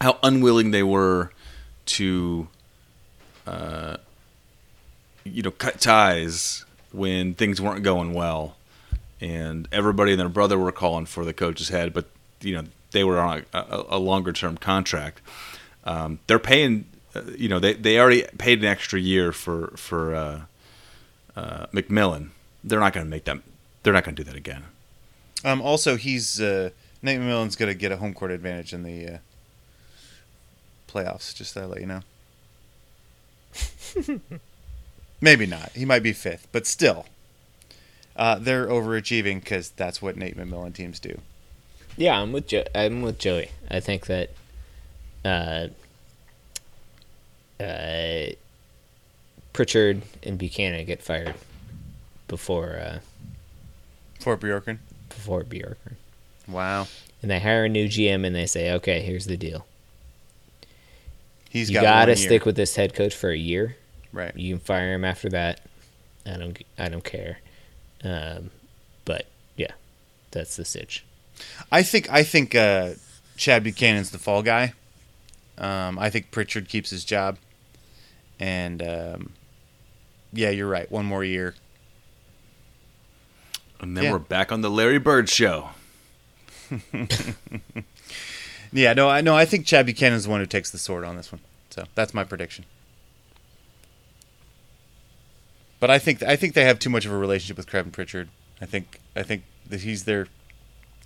[0.00, 1.30] how unwilling they were
[1.86, 2.48] to
[3.46, 3.96] uh,
[5.32, 8.56] you know cut ties when things weren't going well,
[9.20, 12.06] and everybody and their brother were calling for the coach's head, but
[12.40, 15.20] you know they were on a, a, a longer term contract.
[15.84, 20.14] Um, they're paying, uh, you know, they, they already paid an extra year for for
[20.14, 20.40] uh,
[21.36, 22.30] uh, McMillan.
[22.64, 23.38] They're not going to make that.
[23.82, 24.64] They're not going to do that again.
[25.44, 26.70] Um, also, he's uh,
[27.02, 29.18] Nate McMillan's going to get a home court advantage in the uh,
[30.88, 31.34] playoffs.
[31.34, 32.00] Just to let you know.
[35.20, 35.70] Maybe not.
[35.72, 37.06] He might be fifth, but still,
[38.16, 41.20] uh, they're overachieving because that's what Nate McMillan teams do.
[41.96, 43.50] Yeah, I'm with jo- I'm with Joey.
[43.70, 44.30] I think that
[45.24, 45.68] uh,
[47.60, 48.26] uh,
[49.52, 51.34] Pritchard and Buchanan get fired
[52.28, 52.98] before uh,
[54.20, 54.78] Fort Bjorkgren.
[55.08, 55.94] before Bjorkgren.
[56.48, 56.86] Wow,
[57.22, 59.66] And they hire a new GM and they say, "Okay, here's the deal.
[61.50, 63.76] he's you got got to stick with this head coach for a year.
[64.16, 64.36] Right.
[64.36, 65.60] You can fire him after that.
[66.24, 67.38] I don't I don't care.
[68.02, 68.50] Um,
[69.04, 69.72] but yeah,
[70.32, 71.04] that's the sitch.
[71.70, 72.94] I think I think uh,
[73.36, 74.72] Chad Buchanan's the fall guy.
[75.58, 77.38] Um, I think Pritchard keeps his job,
[78.40, 79.32] and um,
[80.32, 80.90] yeah, you're right.
[80.90, 81.54] One more year.
[83.80, 84.12] And then Yeah.
[84.12, 85.70] we're back on the Larry Bird show.
[88.72, 91.16] Yeah, no, I no, I think Chad Buchanan's the one who takes the sword on
[91.16, 91.40] this one.
[91.70, 92.64] So that's my prediction.
[95.78, 98.28] But I think I think they have too much of a relationship with Kevin Pritchard.
[98.60, 100.28] I think I think that he's there.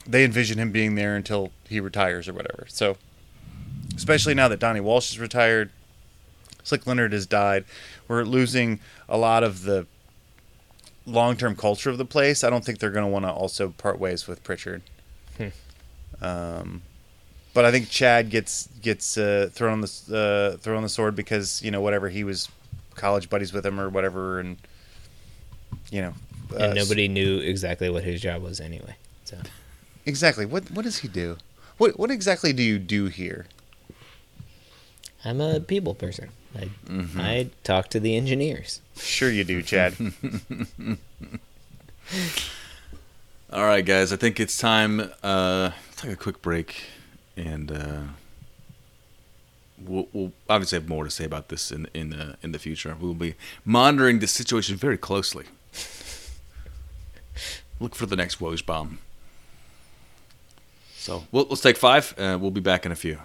[0.07, 2.67] They envision him being there until he retires or whatever.
[2.69, 2.97] So,
[3.97, 5.71] especially now that Donnie Walsh is retired,
[6.63, 7.65] Slick Leonard has died,
[8.09, 9.87] we're losing a lot of the
[11.07, 12.45] long-term culture of the place.
[12.45, 14.83] I don't think they're going to want to also part ways with Pritchard.
[16.23, 16.83] Um,
[17.55, 21.71] but I think Chad gets gets uh, thrown the uh, thrown the sword because you
[21.71, 22.49] know whatever he was
[23.01, 24.57] college buddies with him or whatever, and
[25.91, 26.15] you know,
[26.53, 28.97] uh, And nobody knew exactly what his job was anyway.
[29.25, 29.39] So
[30.05, 31.39] exactly what what does he do?
[31.79, 33.47] What what exactly do you do here?
[35.25, 36.29] I'm a people person.
[36.57, 36.71] I
[37.17, 38.81] I talk to the engineers.
[38.97, 39.95] Sure, you do, Chad.
[43.53, 44.13] All right, guys.
[44.13, 45.11] I think it's time.
[45.23, 46.85] Uh, take a quick break,
[47.37, 48.03] and uh,
[49.87, 52.97] we'll, we'll obviously have more to say about this in in uh, in the future.
[53.01, 55.47] We'll be monitoring the situation very closely.
[57.81, 58.99] Look for the next Woj bomb.
[60.97, 62.15] So we'll, let's take five.
[62.19, 63.19] Uh, we'll be back in a few.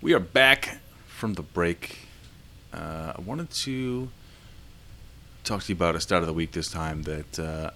[0.00, 0.78] We are back
[1.08, 1.98] from the break.
[2.72, 4.08] Uh, I wanted to
[5.42, 7.70] talk to you about a start of the week this time that uh,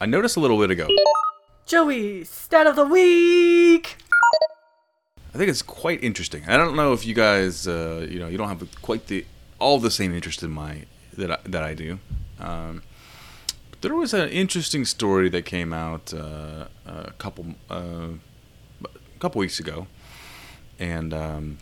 [0.00, 0.88] I noticed a little bit ago.
[1.66, 3.98] Joey, stat of the week!
[5.32, 6.42] I think it's quite interesting.
[6.48, 9.24] I don't know if you guys, uh, you know, you don't have quite the
[9.60, 10.84] all the same interest in my
[11.16, 12.00] that I, that I do.
[12.40, 12.82] Um,
[13.70, 18.08] but there was an interesting story that came out uh, a couple uh,
[18.84, 19.86] a couple weeks ago,
[20.78, 21.58] and um,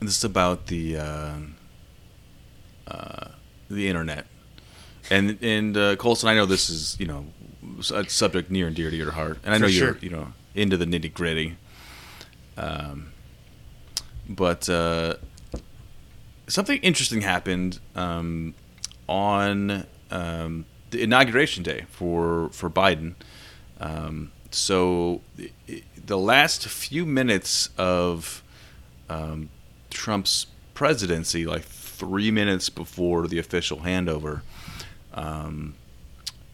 [0.00, 1.34] this is about the uh,
[2.86, 3.28] uh,
[3.70, 4.26] the internet.
[5.10, 7.26] And and uh, Colson, I know this is you know
[7.94, 9.86] a subject near and dear to your heart, and I For know sure.
[9.88, 11.56] you're you know into the nitty gritty.
[12.56, 13.12] Um,
[14.28, 15.14] but uh,
[16.48, 18.54] something interesting happened um,
[19.08, 23.14] on um, the inauguration day for for Biden.
[23.78, 25.20] Um, so
[26.06, 28.42] the last few minutes of
[29.08, 29.48] um,
[29.90, 34.42] Trump's presidency, like three minutes before the official handover,
[35.14, 35.74] um,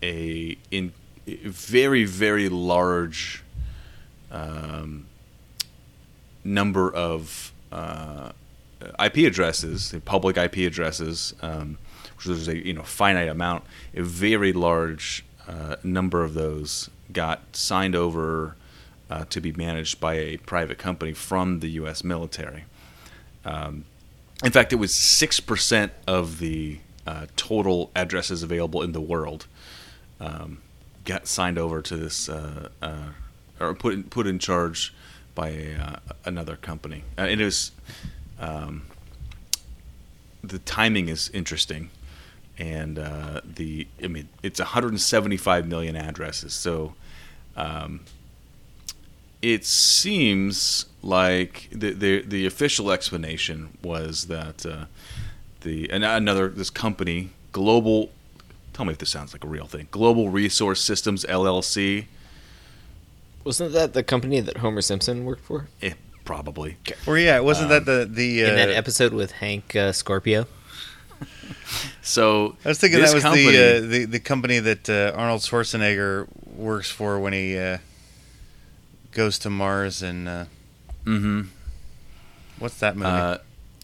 [0.03, 0.93] a in
[1.27, 3.43] a very very large
[4.31, 5.07] um,
[6.45, 8.33] number of uh,
[8.99, 11.79] IP addresses, public IP addresses, um,
[12.17, 13.65] which is a you know finite amount.
[13.95, 18.57] A very large uh, number of those got signed over
[19.11, 22.03] uh, to be managed by a private company from the U.S.
[22.03, 22.65] military.
[23.45, 23.85] Um,
[24.45, 29.47] in fact, it was six percent of the uh, total addresses available in the world
[30.21, 30.59] um,
[31.05, 33.09] got signed over to this uh, uh,
[33.61, 34.95] or put in, put in charge
[35.35, 37.03] by uh, another company.
[37.19, 37.73] Uh, it is
[38.39, 38.87] um,
[40.43, 41.91] the timing is interesting,
[42.59, 46.95] and the I mean it's 175 million addresses, so.
[47.55, 48.01] Um,
[49.43, 54.84] it seems like the, the the official explanation was that uh,
[55.62, 58.11] the and another this company global
[58.72, 62.07] tell me if this sounds like a real thing global resource systems llc
[63.45, 66.76] Wasn't that the company that Homer Simpson worked for eh, probably
[67.07, 68.45] Or yeah, wasn't that the Um, the?
[68.45, 70.47] Uh, in that episode with Hank uh, Scorpio?
[72.03, 75.40] so I was thinking that was company- the, uh, the the company that uh, Arnold
[75.43, 77.78] Schwarzenegger works for when he uh,
[79.13, 80.45] goes to Mars and uh,
[81.05, 81.49] mhm.
[82.59, 83.09] what's that movie?
[83.11, 83.39] uh,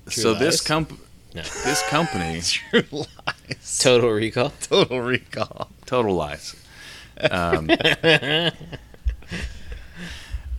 [0.09, 0.61] True so this Lies?
[0.62, 0.91] comp
[1.35, 1.43] No.
[1.43, 3.79] this company True Lies.
[3.81, 4.51] Total Recall.
[4.61, 5.68] Total Recall.
[5.87, 6.55] total lies
[7.31, 7.68] um,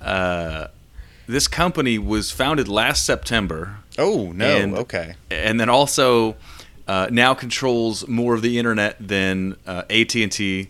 [0.02, 0.68] uh,
[1.28, 4.46] this company was founded last september Oh no.
[4.58, 5.16] And- okay.
[5.30, 6.36] and then also
[6.88, 10.70] uh, now controls more of the internet than uh, AT&T,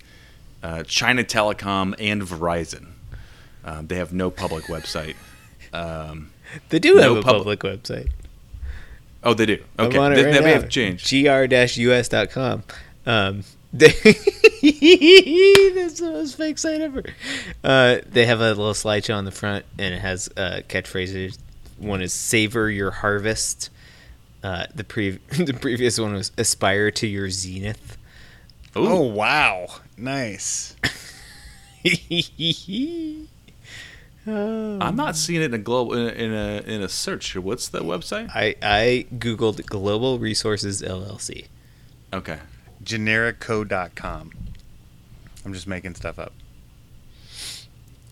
[0.64, 2.88] uh, China Telecom, and Verizon.
[3.66, 5.16] Um, they have no public website.
[5.74, 6.32] Um,
[6.70, 8.10] They do have a pub- public website.
[9.24, 9.64] oh, they do.
[9.78, 11.07] I'm Okay, on it Th- right that may have changed.
[11.10, 12.64] gr-us.com.
[13.05, 13.43] Um,
[13.74, 17.03] they that's the most fake site ever.
[17.64, 21.38] Uh, they have a little slideshow on the front, and it has uh, catchphrases.
[21.78, 23.70] One is "Savor your harvest."
[24.43, 27.95] Uh, the pre the previous one was "Aspire to your zenith."
[28.76, 29.68] Oh wow.
[29.97, 30.76] Nice.
[34.82, 37.36] I'm not seeing it in a global in a, in a in a search.
[37.36, 38.30] What's the website?
[38.34, 41.47] I I googled Global Resources LLC.
[42.13, 42.39] Okay,
[42.84, 44.32] Genericco.com.
[45.45, 46.34] I'm just making stuff up.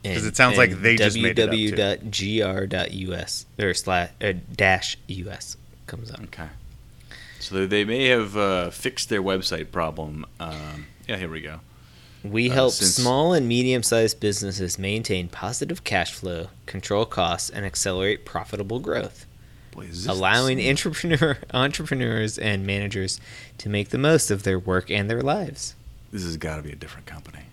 [0.03, 1.71] Because it sounds like they just made it up, too.
[1.71, 6.21] www.gr.us or slash uh, dash us comes up.
[6.23, 6.47] okay.
[7.39, 10.25] So they, they may have uh, fixed their website problem.
[10.39, 11.59] Um, yeah, here we go.
[12.23, 17.49] We Uh, help since- small and medium sized businesses maintain positive cash flow, control costs,
[17.49, 19.25] and accelerate profitable growth,
[19.71, 23.19] Boy, allowing entrepreneur entrepreneurs and managers
[23.59, 25.75] to make the most of their work and their lives.
[26.11, 27.43] this has got to be a different company.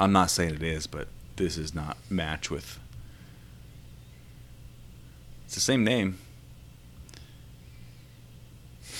[0.00, 2.78] I'm not saying it is, but this is not match with.
[5.46, 6.18] It's the same name.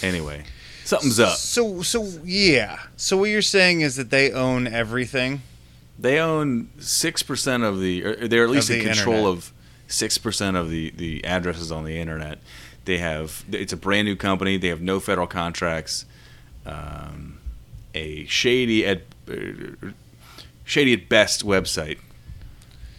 [0.03, 0.45] Anyway,
[0.87, 1.37] something's up.
[1.37, 2.81] So so yeah.
[2.97, 5.43] So what you're saying is that they own everything.
[5.99, 8.05] They own six percent of the.
[8.05, 9.39] Or they're at least in control internet.
[9.39, 9.53] of
[9.89, 12.39] six percent of the the addresses on the internet.
[12.85, 13.45] They have.
[13.51, 14.57] It's a brand new company.
[14.57, 16.07] They have no federal contracts.
[16.65, 17.39] Um,
[17.95, 19.91] a shady at uh,
[20.65, 21.99] shady at best website,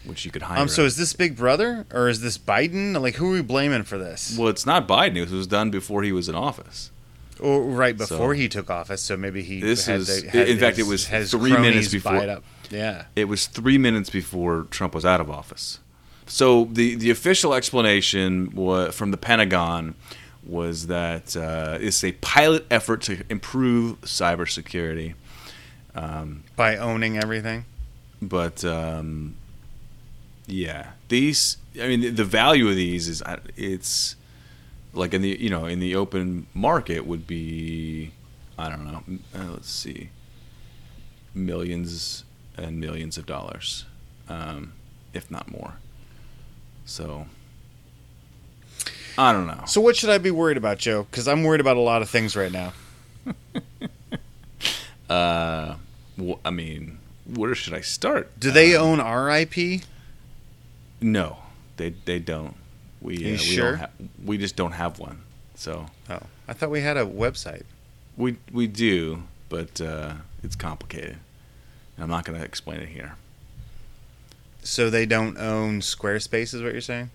[0.06, 0.60] which you could hire.
[0.60, 0.68] Um.
[0.68, 3.00] So is this Big Brother or is this Biden?
[3.00, 4.36] Like, who are we blaming for this?
[4.38, 5.18] well, it's not Biden.
[5.18, 6.92] It was done before he was in office.
[7.40, 9.60] Or right before So- he took office, so maybe he.
[9.62, 12.44] This had is- in fact, it was three minutes before- it.
[12.70, 13.06] Yeah.
[13.16, 15.80] It was three minutes before Trump was out of office.
[16.26, 19.96] So the the official explanation wa from the Pentagon
[20.46, 25.14] was that uh, it's a pilot effort to improve cybersecurity,
[26.56, 27.66] By owning everything.
[28.22, 29.36] but um,
[30.48, 31.58] Yeah, these.
[31.82, 33.22] I mean, the value of these is
[33.56, 34.16] it's
[34.98, 38.12] like in the you know in the open market would be
[38.58, 39.04] I don't know.
[39.34, 40.10] Uh, let's see,
[41.34, 42.24] millions
[42.58, 43.86] and millions of dollars,
[44.30, 44.74] um,
[45.14, 45.76] if not more.
[46.86, 47.28] So
[49.18, 49.64] I don't know.
[49.68, 51.04] So what should I be worried about, Joe?
[51.10, 52.74] Because I'm worried about a lot of things right now.
[55.10, 55.76] Uh,
[56.22, 58.38] wh- I mean, where should I start?
[58.40, 59.84] Do they Uh, own our IP?
[61.00, 61.38] No,
[61.78, 62.56] they they don't.
[63.08, 63.72] We You uh, we sure?
[63.72, 63.90] don't ha-
[64.26, 65.20] we just don't have one.
[65.56, 67.64] So Oh, I thought we had a website.
[68.16, 71.18] we we do, but uh, it's complicated.
[71.96, 73.16] And I'm not going to explain it here.
[74.62, 77.10] So they don't own Squarespace, is what you're saying?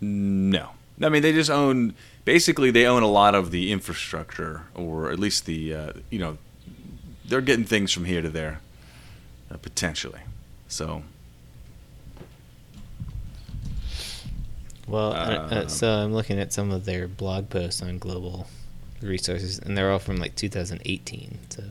[0.00, 0.70] No,
[1.02, 1.94] I mean they just own.
[2.24, 6.36] Basically, they own a lot of the infrastructure, or at least the uh, you know,
[7.24, 8.60] they're getting things from here to there,
[9.50, 10.20] uh, potentially.
[10.68, 11.02] So
[14.88, 18.46] Well, uh, so I'm looking at some of their blog posts on global
[19.02, 21.38] resources, and they're all from like 2018.
[21.50, 21.64] So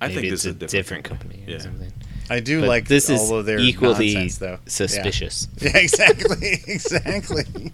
[0.00, 1.58] I think it's this is a different company, or Yeah.
[1.58, 1.92] something.
[2.30, 4.58] I do But like this is all of their equally nonsense, though.
[4.66, 5.48] suspicious.
[5.60, 7.72] Yeah, yeah exactly, exactly.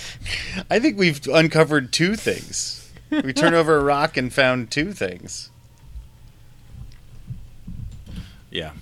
[0.70, 2.90] I think we've uncovered two things.
[3.10, 5.50] We turned over a rock and found two things.
[8.50, 8.72] Yeah.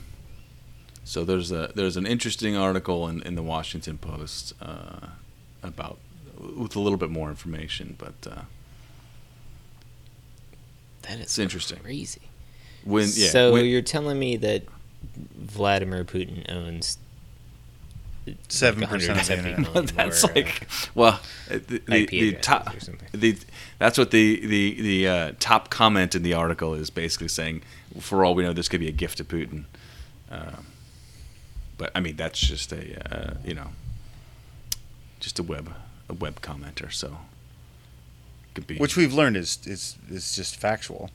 [1.08, 5.06] So there's a there's an interesting article in, in the Washington Post uh,
[5.62, 5.98] about
[6.56, 8.40] with a little bit more information, but uh,
[11.02, 11.78] That is It's interesting.
[11.78, 12.22] crazy.
[12.84, 14.64] when yeah, so when- you're telling me that
[15.36, 16.98] Vladimir Putin owns
[18.48, 19.60] seven percent of the internet.
[19.60, 22.74] million that's more, uh, like well the, the, the top
[23.12, 23.38] the
[23.78, 27.62] that's what the the the uh, top comment in the article is basically saying
[28.00, 29.66] for all we know this could be a gift to Putin.
[30.28, 30.66] Um,
[31.78, 33.68] but I mean that's just a uh, you know
[35.20, 35.72] just a web
[36.08, 37.18] a web commenter so
[38.54, 41.10] could be Which we've learned is is is just factual.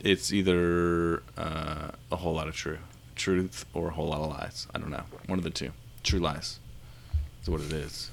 [0.00, 2.78] it's either uh, a whole lot of true
[3.14, 4.66] truth or a whole lot of lies.
[4.74, 5.04] I don't know.
[5.26, 5.70] One of the two.
[6.02, 6.58] True lies.
[7.42, 8.10] Is what it is.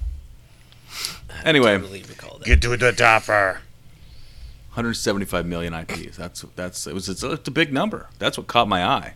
[1.43, 2.45] Anyway, totally recall that.
[2.45, 3.59] Get to the topper.
[4.73, 6.17] 175 million IPs.
[6.17, 8.07] That's that's it was it's a, it's a big number.
[8.17, 9.13] That's what caught my eye.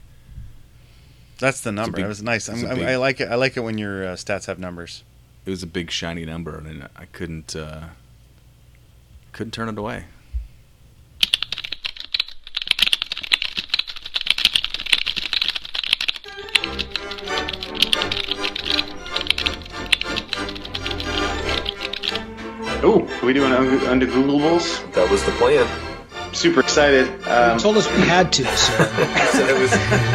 [1.39, 1.97] That's the number.
[1.97, 2.49] big- that was nice.
[2.49, 3.29] it's I'm, big- I like it.
[3.29, 5.03] I like it when your uh, stats have numbers.
[5.45, 7.85] It was a big shiny number, and I couldn't uh,
[9.31, 10.05] couldn't turn it away.
[22.83, 24.91] Oh, are we doing un- under Googleables?
[24.93, 25.65] That was the plan.
[26.37, 27.07] Super excited.
[27.25, 28.87] You Um, told us we had to, so You
[29.31, 29.71] said, it was,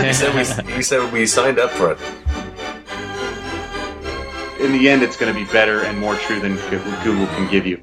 [0.06, 1.98] you, said we, you said we signed up for it.
[4.60, 6.54] in the end, it's going to be better and more true than
[7.02, 7.82] Google can give you.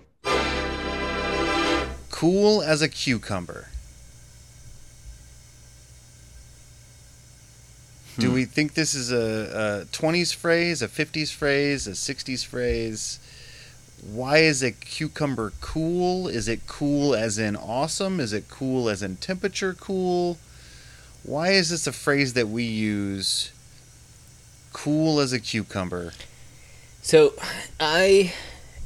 [2.09, 3.67] Cool as a cucumber.
[8.17, 13.19] Do we think this is a, a 20s phrase, a 50s phrase, a 60s phrase?
[14.01, 16.27] Why is a cucumber cool?
[16.27, 18.19] Is it cool as in awesome?
[18.19, 20.37] Is it cool as in temperature cool?
[21.23, 23.51] Why is this a phrase that we use?
[24.71, 26.13] Cool as a cucumber.
[27.01, 27.33] So
[27.79, 28.33] I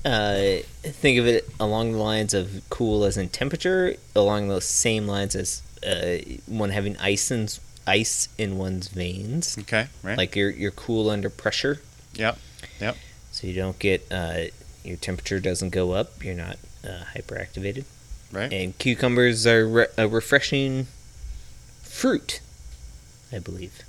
[0.06, 5.08] uh, think of it along the lines of cool as in temperature, along those same
[5.08, 7.48] lines as uh, one having ice in
[7.86, 9.58] ice in one's veins.
[9.60, 10.18] Okay, right?
[10.18, 11.82] Like you're you're cool under pressure,
[12.14, 12.38] yep.
[12.80, 12.98] Yep.
[13.32, 14.46] So you don't get uh,
[14.84, 16.24] your temperature doesn't go up.
[16.24, 17.86] You're not uh, hyperactivated.
[18.32, 18.52] Right.
[18.52, 20.88] And cucumbers are re- a refreshing
[21.82, 22.42] fruit,
[23.32, 23.84] I believe.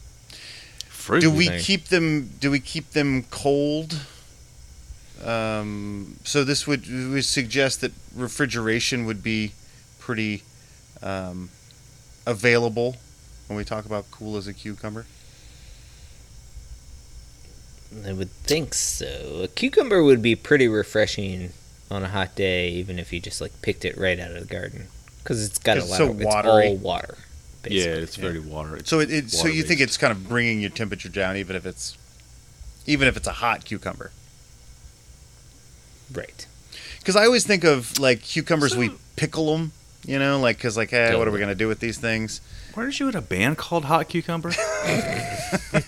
[0.88, 1.20] Fruit.
[1.20, 4.00] do we keep them do we keep them cold
[5.22, 9.52] um, so this would would suggest that refrigeration would be
[9.98, 10.44] pretty
[11.02, 11.50] um,
[12.26, 12.96] available
[13.48, 15.04] when we talk about cool as a cucumber
[18.06, 19.40] I would think so.
[19.44, 21.52] A cucumber would be pretty refreshing
[21.90, 24.52] on a hot day, even if you just like picked it right out of the
[24.52, 24.88] garden,
[25.22, 25.96] because it's got a lot.
[25.96, 26.66] so of, watery.
[26.66, 27.18] It's all water.
[27.64, 28.02] yeah, basically.
[28.02, 28.76] it's very water.
[28.76, 31.56] It's so it, it so you think it's kind of bringing your temperature down even
[31.56, 31.96] if it's
[32.86, 34.10] even if it's a hot cucumber
[36.12, 36.46] right.
[36.98, 39.72] because I always think of like cucumbers we pickle them
[40.04, 42.40] you know like because like hey, what are we gonna do with these things
[42.76, 44.50] Weren't you in a band called Hot Cucumber?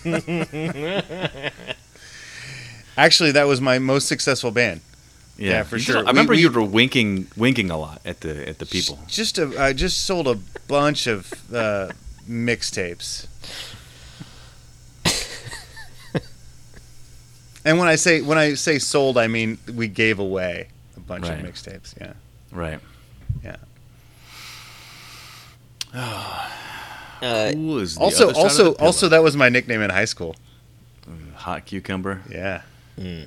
[2.97, 4.81] actually that was my most successful band
[5.37, 5.95] Yeah, for You sure.
[5.95, 8.99] told- I remember we- you were winking, winking a lot at the at the people.
[9.07, 10.35] Just a, I just sold a
[10.67, 11.89] bunch of uh,
[12.29, 13.27] mixtapes.
[17.65, 21.23] And when I say when I say sold, I mean we gave away a bunch
[21.27, 21.37] Right.
[21.39, 21.93] of mixtapes.
[21.99, 22.13] Yeah,
[22.51, 22.79] Right.
[23.43, 23.57] yeah.
[27.19, 29.89] Uh, Who is the Also, other side of also, also, that was my nickname in
[29.89, 30.35] high school.
[31.35, 32.21] hot cucumber.
[32.29, 32.61] Yeah.
[32.97, 33.23] Hmm.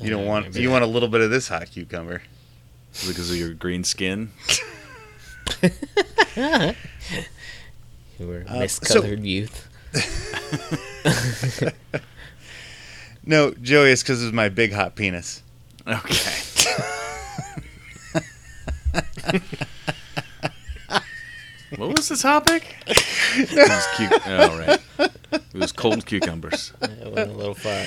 [0.00, 2.22] You don't want remember you want a little bit of this hot cucumber.
[3.06, 4.30] because of your green skin.
[5.62, 5.70] you
[8.20, 9.68] were Uh, miscolored youth.
[13.26, 15.42] No, Joey, it's because of my big hot penis.
[15.88, 16.42] Okay.
[21.78, 22.76] what was the topic?
[22.86, 25.10] it was cu- oh, right.
[25.32, 26.72] It was cold cucumbers.
[26.80, 27.84] That went a little far.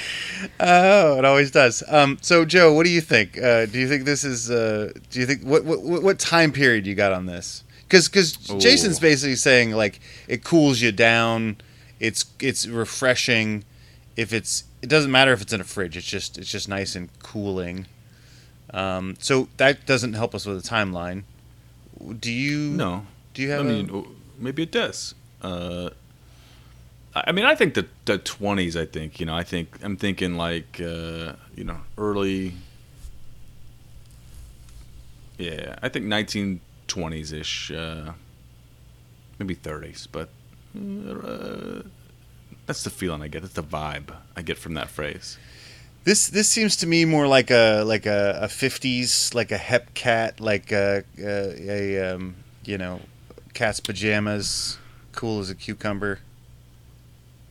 [0.59, 1.83] Oh, it always does.
[1.87, 3.37] Um, so, Joe, what do you think?
[3.37, 4.51] Uh, do you think this is?
[4.51, 7.63] Uh, do you think what, what what time period you got on this?
[7.83, 11.57] Because because Jason's basically saying like it cools you down.
[11.99, 13.63] It's it's refreshing.
[14.15, 15.97] If it's it doesn't matter if it's in a fridge.
[15.97, 17.87] It's just it's just nice and cooling.
[18.73, 21.23] Um, so that doesn't help us with a timeline.
[22.19, 22.59] Do you?
[22.71, 23.05] No.
[23.37, 23.65] Do you I have?
[23.67, 25.13] mean, maybe it does.
[25.43, 25.91] Uh,
[27.13, 28.75] I mean, I think the the twenties.
[28.75, 29.35] I think you know.
[29.35, 32.53] I think I'm thinking like uh, you know early.
[35.37, 38.13] Yeah, I think 1920s ish, uh,
[39.37, 40.29] maybe 30s, but
[40.75, 41.83] uh,
[42.65, 43.43] that's the feeling I get.
[43.43, 45.37] That's the vibe I get from that phrase.
[46.05, 49.93] This this seems to me more like a like a, a 50s like a hep
[49.93, 52.99] cat like a, a, a um, you know
[53.57, 54.77] cat's pajamas
[55.13, 56.19] cool as a cucumber.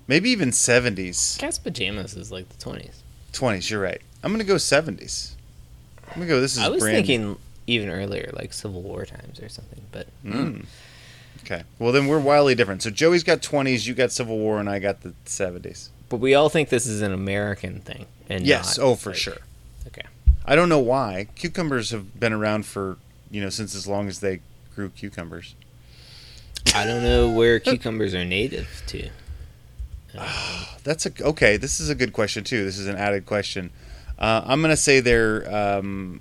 [0.06, 3.02] Maybe even 70s Cat's pajamas is like the twenties.
[3.32, 4.00] 20s you're right.
[4.22, 5.32] I'm gonna go 70s
[6.10, 7.36] I'm gonna go this is I was brand thinking
[7.66, 9.80] even earlier, like Civil War times or something.
[9.90, 10.66] But Mm.
[11.44, 11.64] okay.
[11.80, 12.82] Well then we're wildly different.
[12.84, 16.36] So Joey's got 20s you got Civil War and I got the 70s but we
[16.36, 18.78] all think this is an American thing, and yes.
[18.78, 19.38] oh for like- sure.
[19.88, 20.04] Okay.
[20.44, 21.26] I don't know why.
[21.34, 22.96] Cucumbers have been around for
[23.28, 24.38] you know since as long as they
[24.76, 25.56] grew cucumbers
[26.74, 29.10] I don't know where cucumbers are native to.
[30.84, 31.56] That's a okay.
[31.56, 32.64] This is a good question too.
[32.64, 33.70] This is an added question.
[34.18, 36.20] Uh, I'm gonna say they're um,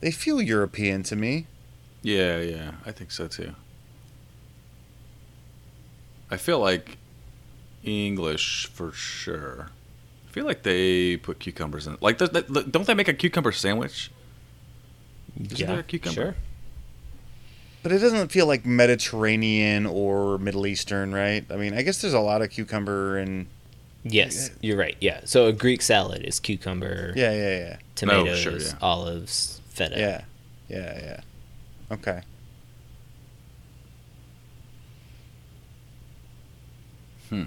[0.00, 1.46] they feel European to me.
[2.02, 3.54] Yeah, yeah, I think so too.
[6.30, 6.98] I feel like
[7.82, 9.70] English for sure.
[10.28, 11.96] I feel like they put cucumbers in.
[12.00, 14.10] Like, don't they make a cucumber sandwich?
[15.40, 16.14] Isn't there a cucumber?
[16.14, 16.34] Sure.
[17.84, 21.44] But it doesn't feel like Mediterranean or Middle Eastern, right?
[21.50, 23.46] I mean, I guess there's a lot of cucumber and
[24.04, 24.96] Yes, you're right.
[25.00, 25.20] Yeah.
[25.24, 28.72] So a Greek salad is cucumber, yeah, yeah, yeah, tomatoes, sure, yeah.
[28.82, 29.98] olives, feta.
[29.98, 30.24] yeah,
[30.68, 31.20] yeah, yeah.
[31.94, 32.22] Okay.
[37.28, 37.44] Hmm.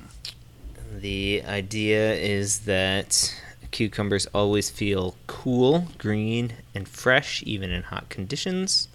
[1.00, 3.36] The idea is that
[3.72, 8.88] cucumbers always feel cool, green, and fresh, even in hot conditions.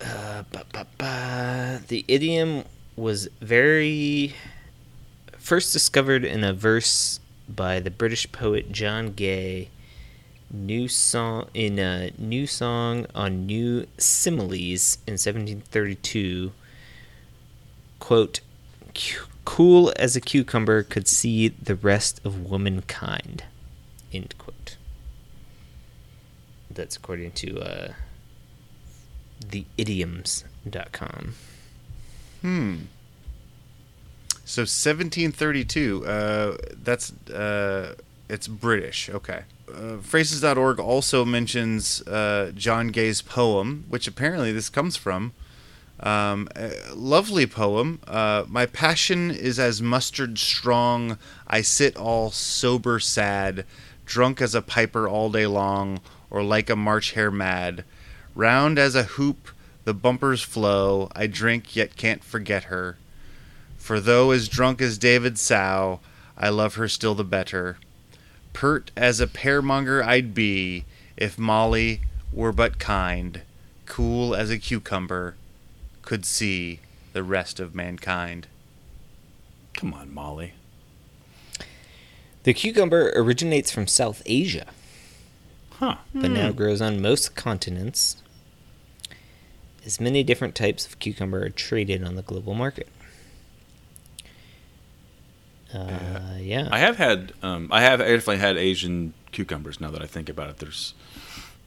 [0.00, 0.42] Uh.
[1.88, 2.64] The idiom
[2.96, 4.34] was very
[5.38, 9.68] first discovered in a verse by the British poet John Gay.
[10.52, 16.52] New song in a new song on new similes in 1732
[18.00, 18.40] quote
[19.44, 23.44] cool as a cucumber could see the rest of womankind
[24.12, 24.76] end quote
[26.68, 27.92] that's according to uh
[29.40, 31.34] theidioms.com
[32.42, 32.76] Hmm.
[34.46, 36.06] So 1732.
[36.06, 37.94] Uh, that's uh,
[38.28, 39.10] it's British.
[39.10, 39.42] Okay.
[39.72, 45.32] Uh, phrases.org also mentions uh, John Gay's poem, which apparently this comes from.
[46.00, 46.48] Um,
[46.94, 48.00] lovely poem.
[48.08, 51.18] Uh, My passion is as mustard strong.
[51.46, 53.66] I sit all sober sad,
[54.06, 57.84] drunk as a piper all day long, or like a March hare mad.
[58.40, 59.50] Round as a hoop,
[59.84, 61.10] the bumpers flow.
[61.14, 62.96] I drink yet can't forget her.
[63.76, 66.00] For though as drunk as David's sow,
[66.38, 67.76] I love her still the better.
[68.54, 70.86] Pert as a pearmonger I'd be,
[71.18, 72.00] if Molly
[72.32, 73.42] were but kind,
[73.84, 75.34] cool as a cucumber,
[76.00, 76.80] could see
[77.12, 78.46] the rest of mankind.
[79.74, 80.54] Come on, Molly.
[82.44, 84.68] the cucumber originates from south asia
[85.72, 85.96] Huh.
[86.14, 86.56] but now hmm.
[86.56, 88.16] grows on most continents
[89.84, 92.88] as many different types of cucumber are traded on the global market
[95.74, 99.80] uh, yeah I have had, um, I have definitely had Asian cucumbers.
[99.80, 100.94] Now that I think about it, there's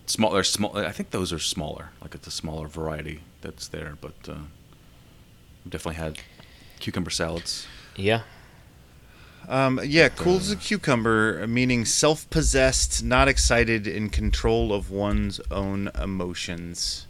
[0.06, 0.32] small.
[0.32, 0.78] They're small.
[0.78, 1.92] I think those are smaller.
[2.02, 4.36] Like it's a smaller variety that's there, but uh,
[5.68, 6.20] definitely had
[6.80, 7.68] cucumber salads.
[7.96, 8.22] Yeah.
[9.48, 15.90] Um, yeah, cool as a cucumber, meaning self-possessed, not excited, in control of one's own
[16.02, 17.08] emotions,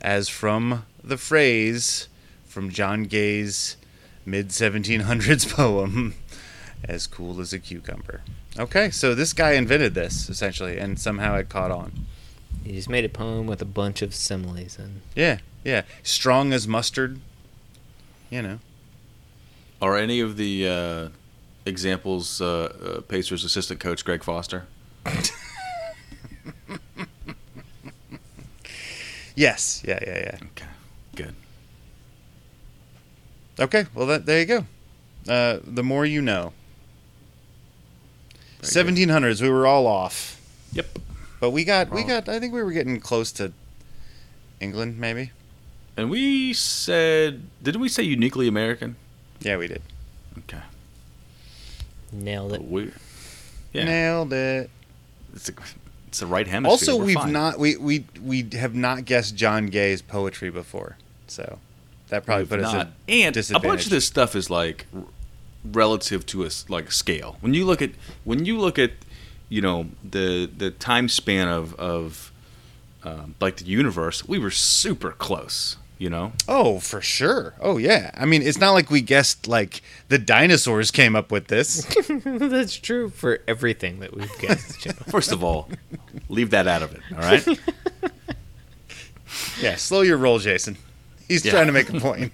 [0.00, 2.08] as from the phrase
[2.44, 3.76] from John Gay's
[4.24, 6.14] mid 1700s poem,
[6.84, 8.22] "As cool as a cucumber."
[8.58, 12.06] Okay, so this guy invented this essentially, and somehow it caught on.
[12.64, 16.66] He just made a poem with a bunch of similes and Yeah, yeah, strong as
[16.66, 17.20] mustard.
[18.30, 18.58] You know.
[19.80, 21.08] Are any of the uh,
[21.66, 22.46] examples uh,
[22.96, 24.66] uh, Pacers assistant coach Greg Foster?
[29.36, 29.82] Yes.
[29.86, 29.98] Yeah.
[30.04, 30.18] Yeah.
[30.18, 30.38] Yeah.
[30.46, 30.66] Okay,
[31.14, 31.34] good.
[33.60, 33.86] Okay.
[33.94, 34.64] Well, that there you go.
[35.28, 36.52] Uh, the more you know.
[38.62, 39.40] 1700s.
[39.40, 40.40] We were all off,
[40.72, 40.98] Yep.
[41.40, 42.28] but we got we got.
[42.28, 43.52] I think we were getting close to
[44.58, 45.30] England, maybe.
[45.96, 48.96] And we said, didn't we say uniquely American?
[49.40, 49.82] Yeah, we did.
[50.38, 50.60] Okay.
[52.12, 52.64] nailed it.
[52.68, 52.90] We,
[53.72, 53.84] yeah.
[53.84, 54.70] Nailed it.
[55.34, 55.52] It's, a,
[56.16, 56.70] it's the right hemisphere.
[56.70, 57.32] Also, We're we've fine.
[57.32, 60.96] not we, we we have not guessed John Gay's poetry before,
[61.26, 61.58] so
[62.08, 62.86] that probably We've put us not.
[62.86, 64.86] at and a bunch of this stuff is like
[65.62, 67.36] relative to a like scale.
[67.40, 67.90] When you look at
[68.24, 68.92] when you look at
[69.50, 72.32] you know the the time span of of
[73.04, 75.76] um, like the universe, we were super close.
[75.98, 77.54] You know, Oh, for sure.
[77.58, 78.10] Oh yeah.
[78.14, 81.86] I mean, it's not like we guessed like the dinosaurs came up with this.
[82.24, 84.78] That's true for everything that we've guessed.
[84.80, 84.90] Joe.
[85.08, 85.70] first of all,
[86.28, 87.00] leave that out of it.
[87.14, 87.46] All right.
[89.60, 90.76] yeah, slow your roll, Jason.
[91.28, 91.52] He's Yeah.
[91.52, 92.32] trying to make a point.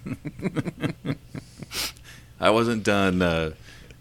[2.41, 3.53] I wasn't done uh,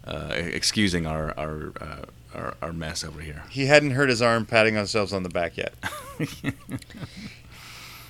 [0.05, 3.43] uh, excusing our our, uh, our our mess over here.
[3.51, 5.75] he hadn't hurt his arm patting ourselves on the back yet.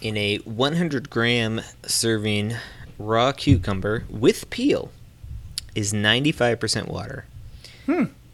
[0.02, 2.56] In a 100 gram serving,
[2.98, 4.92] raw cucumber with peel
[5.76, 7.26] is 95% water.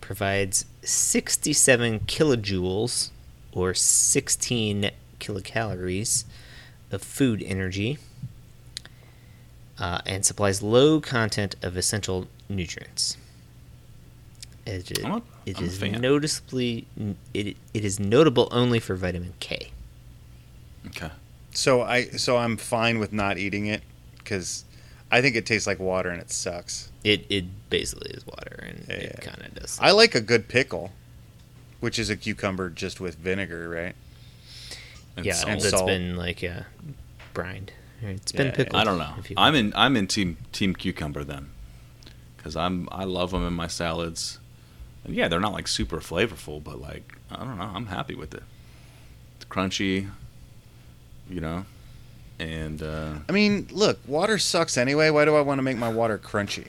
[0.01, 3.09] Provides 67 kilojoules
[3.51, 6.23] or 16 kilocalories
[6.91, 7.97] of food energy.
[9.79, 13.17] Uh, and supplies low content of essential nutrients.
[14.65, 15.03] It, is-
[15.45, 16.87] it a is noticeably
[17.33, 19.71] it, it is notable only for vitamin K.
[21.57, 21.61] Okay.
[21.63, 23.81] So I so I'm fine with not eating it
[24.19, 24.63] because
[25.11, 26.91] I think it tastes like water and it sucks.
[27.03, 29.19] It it basically is water, and it Yeah.
[29.21, 29.77] kind of does.
[29.81, 30.91] I like a good pickle,
[31.79, 33.95] which is a cucumber just with vinegar, right?
[35.15, 35.49] And yeah, salt.
[35.51, 35.87] and that's salt.
[35.87, 36.63] been like uh,
[37.33, 37.71] brined.
[38.01, 38.79] It's been Yeah, pickled.
[38.79, 39.15] I don't know.
[39.35, 39.73] I'm in.
[39.75, 41.49] I'm in team team cucumber then,
[42.37, 44.37] because I'm I love them in my salads.
[45.03, 47.71] And yeah, they're not like super flavorful, but like I don't know.
[47.73, 48.43] I'm happy with it.
[49.37, 50.09] It's crunchy,
[51.29, 51.65] you know,
[52.39, 55.09] and uh, I mean, look, water sucks anyway.
[55.09, 56.67] Why do I want to make my water crunchy?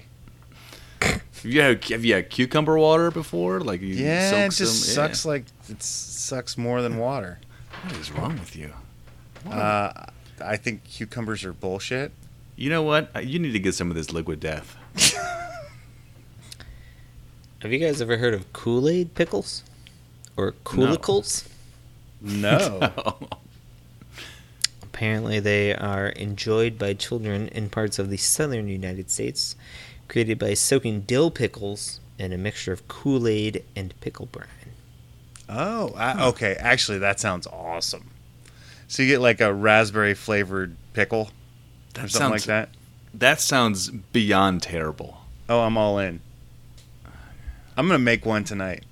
[1.01, 3.61] have you had have you had cucumber water before?
[3.61, 5.07] Like you Yeah, it just some- yeah.
[5.09, 7.39] sucks like it sucks more than water.
[7.85, 8.73] What is wrong with you?
[9.49, 9.93] Uh,
[10.45, 12.11] I think cucumbers are bullshit.
[12.57, 13.11] You know what?
[13.15, 14.77] Uh, You need to get some of this liquid death.
[17.61, 19.63] Have you guys ever heard of Kool Aid pickles
[20.37, 21.47] or Koolickles?
[22.21, 22.93] No.
[24.99, 29.55] Apparently, they are enjoyed by children in parts of the southern United States,
[30.09, 34.49] created by soaking dill pickles in a mixture of Kool Aid and pickle brine.
[35.49, 36.57] oh, I, okay.
[36.59, 38.11] Actually, that sounds awesome.
[38.89, 41.31] So you get like a raspberry flavored pickle
[41.97, 42.71] or That something like that.
[43.15, 45.19] That sounds beyond terrible.
[45.49, 46.19] Oh, I'm all in.
[47.77, 48.83] I'm gonna make one tonight.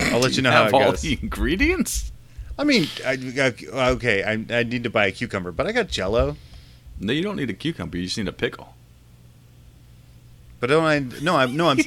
[0.00, 1.00] I'll let you know how have it all goes.
[1.02, 2.11] the ingredients.
[2.62, 5.88] I mean, I, I- okay, I, I need to buy a cucumber, but I got
[5.88, 6.36] Jello.
[7.00, 7.96] No, you don't need a cucumber.
[7.96, 8.74] You just need a pickle.
[10.60, 11.00] But don't I?
[11.20, 11.86] No, I'm no, I'm got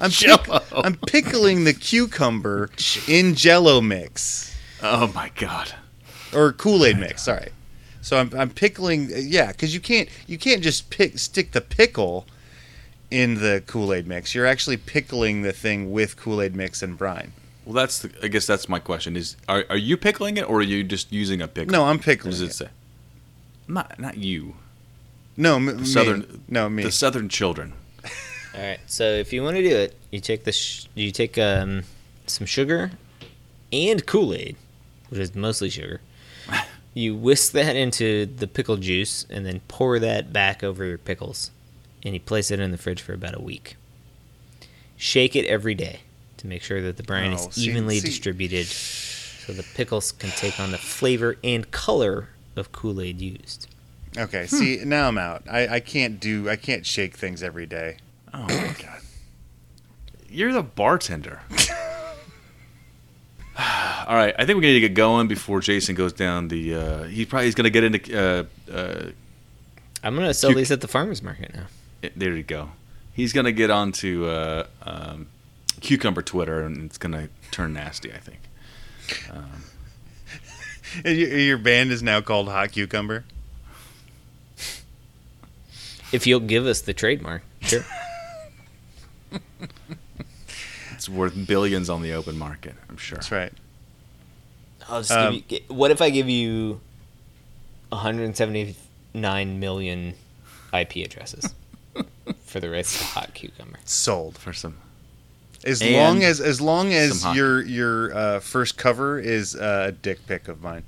[0.00, 2.70] I'm, pick, I'm pickling the cucumber
[3.08, 5.72] in Jello mix Oh my god.
[6.32, 7.22] or Kool Aid mix.
[7.24, 7.48] Sorry.
[8.00, 9.10] So I'm, I'm pickling.
[9.12, 12.26] Yeah, because you can't you can't just pick stick the pickle
[13.10, 14.36] in the Kool Aid mix.
[14.36, 17.32] You're actually pickling the thing with Kool Aid mix and brine.
[17.66, 19.16] Well, that's the, I guess that's my question.
[19.16, 21.72] Is are are you pickling it or are you just using a pickle?
[21.72, 22.30] No, I'm What pickling.
[22.30, 22.54] does it it.
[22.54, 22.68] say?
[23.68, 24.54] Not not you.
[25.36, 25.84] No, m- me.
[25.84, 26.84] Southern No, me.
[26.84, 27.74] The southern children.
[28.54, 28.78] All right.
[28.86, 31.82] So if you want to do it, you take the sh- you take um,
[32.26, 32.92] some sugar
[33.72, 34.56] and Kool Aid,
[35.08, 36.00] which is mostly sugar.
[36.94, 41.50] You whisk that into the pickle juice and then pour that back over your pickles,
[42.02, 43.76] and you place it in the fridge for about a week.
[44.96, 46.00] Shake it every day
[46.38, 50.12] to make sure that the brine Oh, is see- evenly see- distributed, so the pickles
[50.12, 53.68] can take on the flavor and color of Kool Aid used.
[54.18, 55.42] Okay, see now I'm out.
[55.50, 57.98] I, I can't do I can't shake things every day.
[58.32, 59.00] Oh my god.
[60.30, 61.40] You're the bartender.
[63.58, 66.74] All right, I think we need to get going before Jason goes down the.
[66.74, 68.18] Uh, he probably he's gonna get into.
[68.18, 69.10] Uh, uh,
[70.02, 72.10] I'm gonna sell You- these at the farmers market now.
[72.14, 72.70] there you go.
[73.14, 75.26] He's gonna get onto uh, um,
[75.80, 78.12] cucumber Twitter, and it's gonna turn nasty.
[78.12, 78.40] I think.
[81.04, 83.24] And Your, your band is now called Hot Cucumber.
[86.12, 87.84] If you'll give us the trademark, sure.
[90.92, 92.74] It's worth billions on the open market.
[92.88, 93.16] I'm sure.
[93.16, 93.52] That's right.
[94.88, 95.74] I'll just Um, give you.
[95.74, 96.80] What if I give you
[97.90, 100.14] 179 million
[100.72, 101.52] IP addresses
[102.44, 103.78] for the rights to Hot Cucumber?
[103.84, 104.38] Sold.
[104.38, 104.78] For some.
[105.66, 109.92] As And long as as long as your your uh, first cover is uh, a
[109.92, 110.84] dick pic of mine.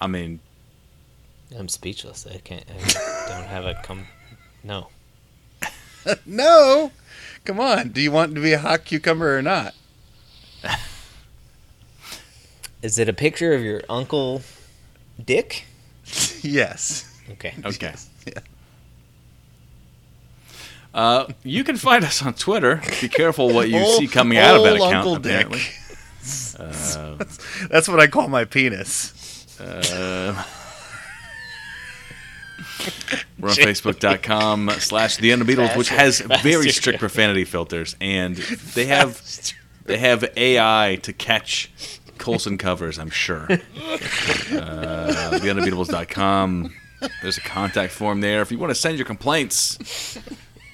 [0.00, 0.38] I mean,
[1.56, 2.28] I'm speechless.
[2.32, 2.64] I can't.
[2.70, 4.06] I don't have a come.
[4.62, 4.88] No.
[6.24, 6.92] No,
[7.44, 7.88] come on.
[7.88, 9.74] Do you want to be a hot cucumber or not?
[12.80, 14.40] Is it a picture of your uncle,
[15.22, 15.66] Dick?
[16.42, 17.14] yes.
[17.32, 17.54] Okay.
[17.64, 17.94] okay.
[18.26, 18.40] Yeah.
[20.98, 22.82] Uh, you can find us on Twitter.
[23.00, 24.94] Be careful what you see coming out of that Old account.
[24.96, 25.60] Uncle apparently.
[25.60, 25.74] Dick.
[27.70, 29.56] That's what I call my penis.
[29.60, 30.44] Uh,
[33.38, 39.22] we're on Facebook.com slash TheUndebeatables, which has very strict profanity filters, and they have
[39.84, 41.70] they have AI to catch
[42.18, 42.98] Colson covers.
[42.98, 43.46] I'm sure.
[43.48, 43.58] Uh,
[45.38, 46.74] TheUndebeatables.com.
[47.22, 49.78] There's a contact form there if you want to send your complaints.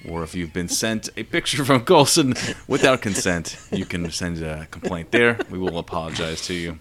[0.09, 2.35] Or if you've been sent a picture from Colson
[2.67, 5.39] without consent, you can send a complaint there.
[5.49, 6.77] We will apologize to you.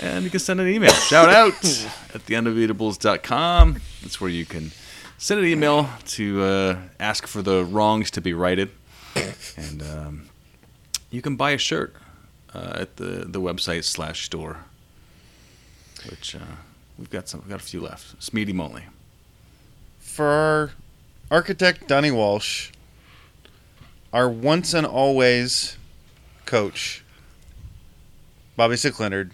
[0.00, 0.92] And you can send an email.
[0.92, 1.54] Shout out
[2.14, 3.80] at theundebeatables.com.
[4.02, 4.72] That's where you can
[5.16, 8.70] send an email to uh, ask for the wrongs to be righted.
[9.56, 10.28] And um,
[11.10, 11.94] you can buy a shirt
[12.54, 14.64] uh, at the, the website slash store,
[16.10, 16.56] which uh,
[16.98, 18.14] we've got some, we've got a few left.
[18.14, 18.84] It's medium only.
[19.98, 20.72] For
[21.30, 22.70] architect Donnie Walsh,
[24.12, 25.76] our once and always
[26.46, 27.04] coach
[28.56, 29.32] Bobby Slick Leonard,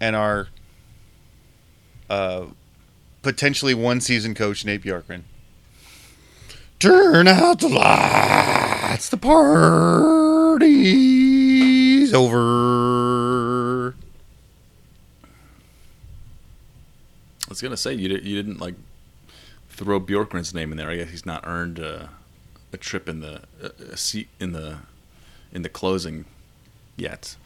[0.00, 0.48] and our
[2.08, 2.46] uh,
[3.22, 5.22] potentially one season coach Nate Bjorkgren.
[6.78, 9.08] Turn out the lights.
[9.08, 10.62] The party's
[12.12, 13.94] over.
[17.44, 18.74] I was gonna say you you didn't like
[19.76, 20.90] throw Bjorkgren's name in there.
[20.90, 22.06] I guess he's not earned uh,
[22.72, 24.78] a trip in the a, a seat in the
[25.52, 26.24] in the closing
[26.96, 27.36] yet.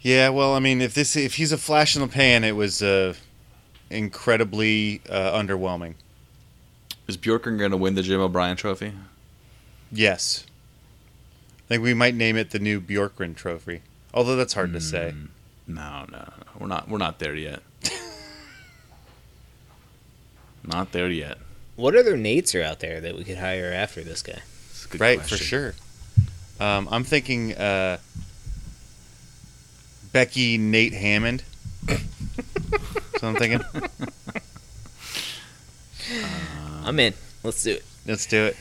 [0.00, 2.82] Yeah, well, I mean, if this if he's a flash in the pan, it was
[2.82, 3.14] uh,
[3.90, 5.94] incredibly uh, underwhelming.
[7.06, 8.92] Is Bjorkgren gonna win the Jim O'Brien Trophy?
[9.92, 10.46] Yes,
[11.66, 13.82] I think we might name it the new Bjorkgren Trophy.
[14.14, 15.14] Although that's hard to say.
[15.66, 16.88] No, no, no, we're not.
[16.88, 17.62] We're not there yet.
[20.64, 21.38] Not there yet.
[21.76, 24.40] What other Nates are out there that we could hire after this guy?
[24.70, 25.38] It's a good right, question.
[25.38, 25.74] for sure.
[26.60, 27.98] Um, I'm thinking uh,
[30.12, 31.40] Becky Nate Hammon.
[31.88, 33.60] so I'm thinking,
[36.84, 37.14] I'm in.
[37.42, 37.84] Let's do it.
[38.06, 38.56] let's do it.